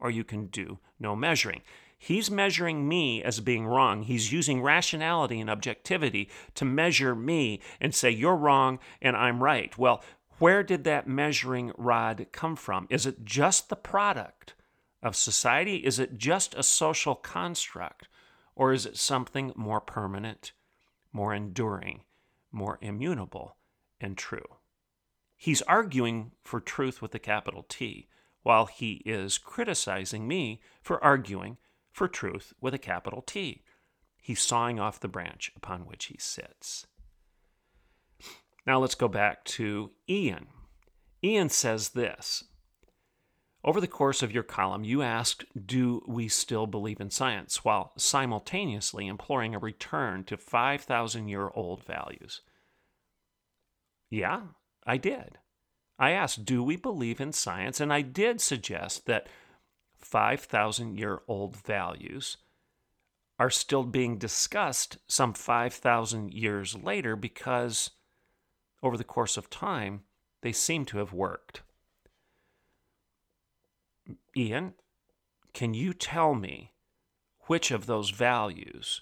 or 0.00 0.10
you 0.10 0.24
can 0.24 0.46
do 0.46 0.78
no 0.98 1.14
measuring. 1.14 1.60
He's 1.98 2.30
measuring 2.30 2.88
me 2.88 3.22
as 3.22 3.40
being 3.40 3.66
wrong. 3.66 4.04
He's 4.04 4.32
using 4.32 4.62
rationality 4.62 5.40
and 5.40 5.50
objectivity 5.50 6.30
to 6.54 6.64
measure 6.64 7.14
me 7.14 7.60
and 7.80 7.94
say, 7.94 8.08
you're 8.08 8.36
wrong 8.36 8.78
and 9.02 9.16
I'm 9.16 9.42
right. 9.42 9.76
Well, 9.76 10.02
where 10.38 10.62
did 10.62 10.84
that 10.84 11.08
measuring 11.08 11.72
rod 11.76 12.26
come 12.32 12.56
from? 12.56 12.86
Is 12.90 13.06
it 13.06 13.24
just 13.24 13.68
the 13.68 13.76
product 13.76 14.54
of 15.02 15.16
society? 15.16 15.76
Is 15.78 15.98
it 15.98 16.18
just 16.18 16.54
a 16.54 16.62
social 16.62 17.14
construct? 17.14 18.08
Or 18.54 18.72
is 18.72 18.86
it 18.86 18.96
something 18.96 19.52
more 19.54 19.80
permanent, 19.80 20.52
more 21.12 21.32
enduring, 21.32 22.02
more 22.50 22.78
immutable, 22.80 23.56
and 24.00 24.16
true? 24.16 24.56
He's 25.36 25.62
arguing 25.62 26.32
for 26.42 26.60
truth 26.60 27.00
with 27.00 27.14
a 27.14 27.20
capital 27.20 27.64
T, 27.68 28.08
while 28.42 28.66
he 28.66 29.02
is 29.04 29.38
criticizing 29.38 30.26
me 30.26 30.60
for 30.82 31.02
arguing 31.02 31.58
for 31.92 32.08
truth 32.08 32.52
with 32.60 32.74
a 32.74 32.78
capital 32.78 33.22
T. 33.22 33.62
He's 34.20 34.40
sawing 34.40 34.80
off 34.80 35.00
the 35.00 35.08
branch 35.08 35.52
upon 35.56 35.86
which 35.86 36.06
he 36.06 36.16
sits. 36.18 36.86
Now 38.68 38.80
let's 38.80 38.94
go 38.94 39.08
back 39.08 39.44
to 39.44 39.92
Ian. 40.10 40.48
Ian 41.24 41.48
says 41.48 41.88
this 41.88 42.44
Over 43.64 43.80
the 43.80 43.86
course 43.86 44.22
of 44.22 44.30
your 44.30 44.42
column, 44.42 44.84
you 44.84 45.00
asked, 45.00 45.46
Do 45.64 46.02
we 46.06 46.28
still 46.28 46.66
believe 46.66 47.00
in 47.00 47.08
science? 47.08 47.64
while 47.64 47.92
simultaneously 47.96 49.06
imploring 49.06 49.54
a 49.54 49.58
return 49.58 50.22
to 50.24 50.36
5,000 50.36 51.28
year 51.28 51.50
old 51.54 51.82
values. 51.82 52.42
Yeah, 54.10 54.42
I 54.86 54.98
did. 54.98 55.38
I 55.98 56.10
asked, 56.10 56.44
Do 56.44 56.62
we 56.62 56.76
believe 56.76 57.22
in 57.22 57.32
science? 57.32 57.80
And 57.80 57.90
I 57.90 58.02
did 58.02 58.38
suggest 58.38 59.06
that 59.06 59.28
5,000 59.96 60.98
year 60.98 61.22
old 61.26 61.56
values 61.56 62.36
are 63.38 63.48
still 63.48 63.84
being 63.84 64.18
discussed 64.18 64.98
some 65.06 65.32
5,000 65.32 66.34
years 66.34 66.74
later 66.74 67.16
because 67.16 67.92
over 68.82 68.96
the 68.96 69.04
course 69.04 69.36
of 69.36 69.50
time, 69.50 70.02
they 70.42 70.52
seem 70.52 70.84
to 70.86 70.98
have 70.98 71.12
worked. 71.12 71.62
Ian, 74.36 74.74
can 75.52 75.74
you 75.74 75.92
tell 75.92 76.34
me 76.34 76.72
which 77.46 77.70
of 77.70 77.86
those 77.86 78.10
values 78.10 79.00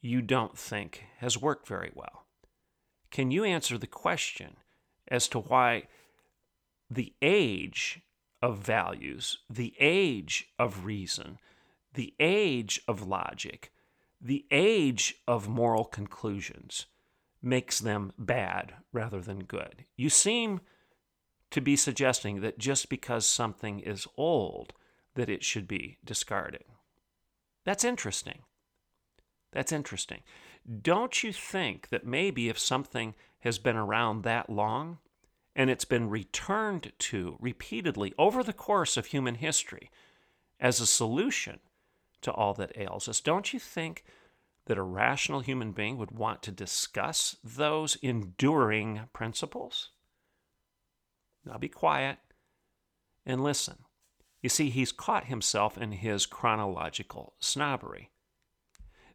you 0.00 0.22
don't 0.22 0.58
think 0.58 1.04
has 1.18 1.40
worked 1.40 1.68
very 1.68 1.92
well? 1.94 2.24
Can 3.10 3.30
you 3.30 3.44
answer 3.44 3.78
the 3.78 3.86
question 3.86 4.56
as 5.06 5.28
to 5.28 5.40
why 5.40 5.84
the 6.90 7.14
age 7.22 8.00
of 8.42 8.58
values, 8.58 9.38
the 9.48 9.74
age 9.78 10.48
of 10.58 10.84
reason, 10.84 11.38
the 11.94 12.14
age 12.20 12.80
of 12.86 13.06
logic, 13.06 13.72
the 14.20 14.44
age 14.50 15.16
of 15.26 15.48
moral 15.48 15.84
conclusions 15.84 16.86
makes 17.42 17.78
them 17.78 18.12
bad 18.18 18.74
rather 18.92 19.20
than 19.20 19.44
good. 19.44 19.84
You 19.96 20.10
seem 20.10 20.60
to 21.50 21.60
be 21.60 21.76
suggesting 21.76 22.40
that 22.40 22.58
just 22.58 22.88
because 22.88 23.26
something 23.26 23.80
is 23.80 24.06
old, 24.16 24.72
that 25.14 25.30
it 25.30 25.44
should 25.44 25.66
be 25.66 25.98
discarded. 26.04 26.64
That's 27.64 27.84
interesting. 27.84 28.40
That's 29.52 29.72
interesting. 29.72 30.20
Don't 30.82 31.22
you 31.22 31.32
think 31.32 31.88
that 31.88 32.06
maybe 32.06 32.48
if 32.48 32.58
something 32.58 33.14
has 33.40 33.58
been 33.58 33.76
around 33.76 34.22
that 34.22 34.50
long 34.50 34.98
and 35.56 35.70
it's 35.70 35.84
been 35.84 36.10
returned 36.10 36.92
to 36.98 37.36
repeatedly 37.40 38.12
over 38.18 38.42
the 38.42 38.52
course 38.52 38.96
of 38.96 39.06
human 39.06 39.36
history 39.36 39.90
as 40.60 40.80
a 40.80 40.86
solution 40.86 41.60
to 42.20 42.32
all 42.32 42.52
that 42.54 42.76
ails 42.76 43.08
us, 43.08 43.20
don't 43.20 43.52
you 43.52 43.58
think 43.58 44.04
that 44.68 44.78
a 44.78 44.82
rational 44.82 45.40
human 45.40 45.72
being 45.72 45.98
would 45.98 46.12
want 46.12 46.42
to 46.42 46.52
discuss 46.52 47.36
those 47.42 47.96
enduring 47.96 49.00
principles? 49.12 49.90
Now 51.44 51.58
be 51.58 51.68
quiet 51.68 52.18
and 53.26 53.42
listen. 53.42 53.78
You 54.42 54.48
see, 54.48 54.70
he's 54.70 54.92
caught 54.92 55.24
himself 55.24 55.76
in 55.76 55.92
his 55.92 56.26
chronological 56.26 57.34
snobbery. 57.40 58.10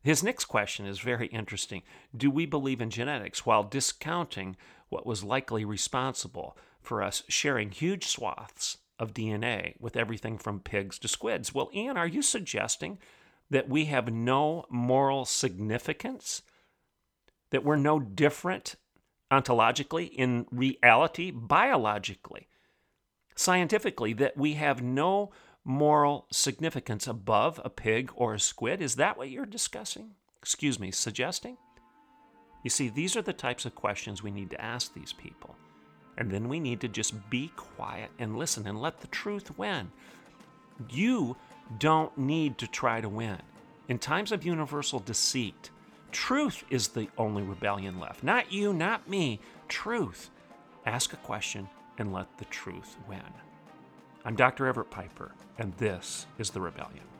His 0.01 0.23
next 0.23 0.45
question 0.45 0.85
is 0.85 0.99
very 0.99 1.27
interesting. 1.27 1.83
Do 2.15 2.29
we 2.29 2.45
believe 2.45 2.81
in 2.81 2.89
genetics 2.89 3.45
while 3.45 3.63
discounting 3.63 4.57
what 4.89 5.05
was 5.05 5.23
likely 5.23 5.63
responsible 5.63 6.57
for 6.81 7.01
us 7.01 7.23
sharing 7.29 7.71
huge 7.71 8.07
swaths 8.07 8.79
of 8.99 9.13
DNA 9.13 9.79
with 9.79 9.95
everything 9.95 10.37
from 10.37 10.59
pigs 10.59 10.99
to 10.99 11.07
squids? 11.07 11.53
Well, 11.53 11.69
Ian, 11.73 11.95
are 11.95 12.07
you 12.07 12.21
suggesting 12.21 12.97
that 13.49 13.69
we 13.69 13.85
have 13.85 14.11
no 14.11 14.65
moral 14.69 15.25
significance, 15.25 16.41
that 17.51 17.63
we're 17.63 17.75
no 17.75 17.99
different 17.99 18.75
ontologically, 19.31 20.09
in 20.11 20.45
reality, 20.51 21.31
biologically, 21.31 22.47
scientifically, 23.35 24.13
that 24.13 24.37
we 24.37 24.53
have 24.53 24.81
no 24.81 25.31
moral 25.65 26.27
significance 26.31 27.07
above 27.07 27.59
a 27.63 27.69
pig 27.69 28.11
or 28.15 28.33
a 28.33 28.39
squid? 28.39 28.81
Is 28.81 28.95
that 28.95 29.17
what 29.17 29.29
you're 29.29 29.45
discussing? 29.45 30.11
Excuse 30.41 30.79
me, 30.79 30.91
suggesting? 30.91 31.57
You 32.63 32.69
see, 32.69 32.89
these 32.89 33.15
are 33.15 33.21
the 33.21 33.33
types 33.33 33.65
of 33.65 33.75
questions 33.75 34.23
we 34.23 34.31
need 34.31 34.49
to 34.51 34.61
ask 34.61 34.93
these 34.93 35.13
people. 35.13 35.55
And 36.17 36.29
then 36.29 36.47
we 36.47 36.59
need 36.59 36.79
to 36.81 36.87
just 36.87 37.29
be 37.29 37.51
quiet 37.55 38.11
and 38.19 38.37
listen 38.37 38.67
and 38.67 38.79
let 38.79 38.99
the 38.99 39.07
truth 39.07 39.57
win. 39.57 39.91
You 40.89 41.35
don't 41.77 42.17
need 42.17 42.57
to 42.59 42.67
try 42.67 43.01
to 43.01 43.09
win. 43.09 43.39
In 43.87 43.99
times 43.99 44.31
of 44.31 44.45
universal 44.45 44.99
deceit, 44.99 45.69
truth 46.11 46.63
is 46.69 46.89
the 46.89 47.09
only 47.17 47.43
rebellion 47.43 47.99
left. 47.99 48.23
Not 48.23 48.51
you, 48.51 48.73
not 48.73 49.09
me. 49.09 49.39
Truth. 49.67 50.29
Ask 50.85 51.13
a 51.13 51.17
question 51.17 51.69
and 51.97 52.13
let 52.13 52.37
the 52.37 52.45
truth 52.45 52.97
win. 53.07 53.21
I'm 54.25 54.35
Dr. 54.35 54.67
Everett 54.67 54.89
Piper, 54.89 55.31
and 55.57 55.73
this 55.73 56.27
is 56.37 56.49
The 56.49 56.61
Rebellion. 56.61 57.12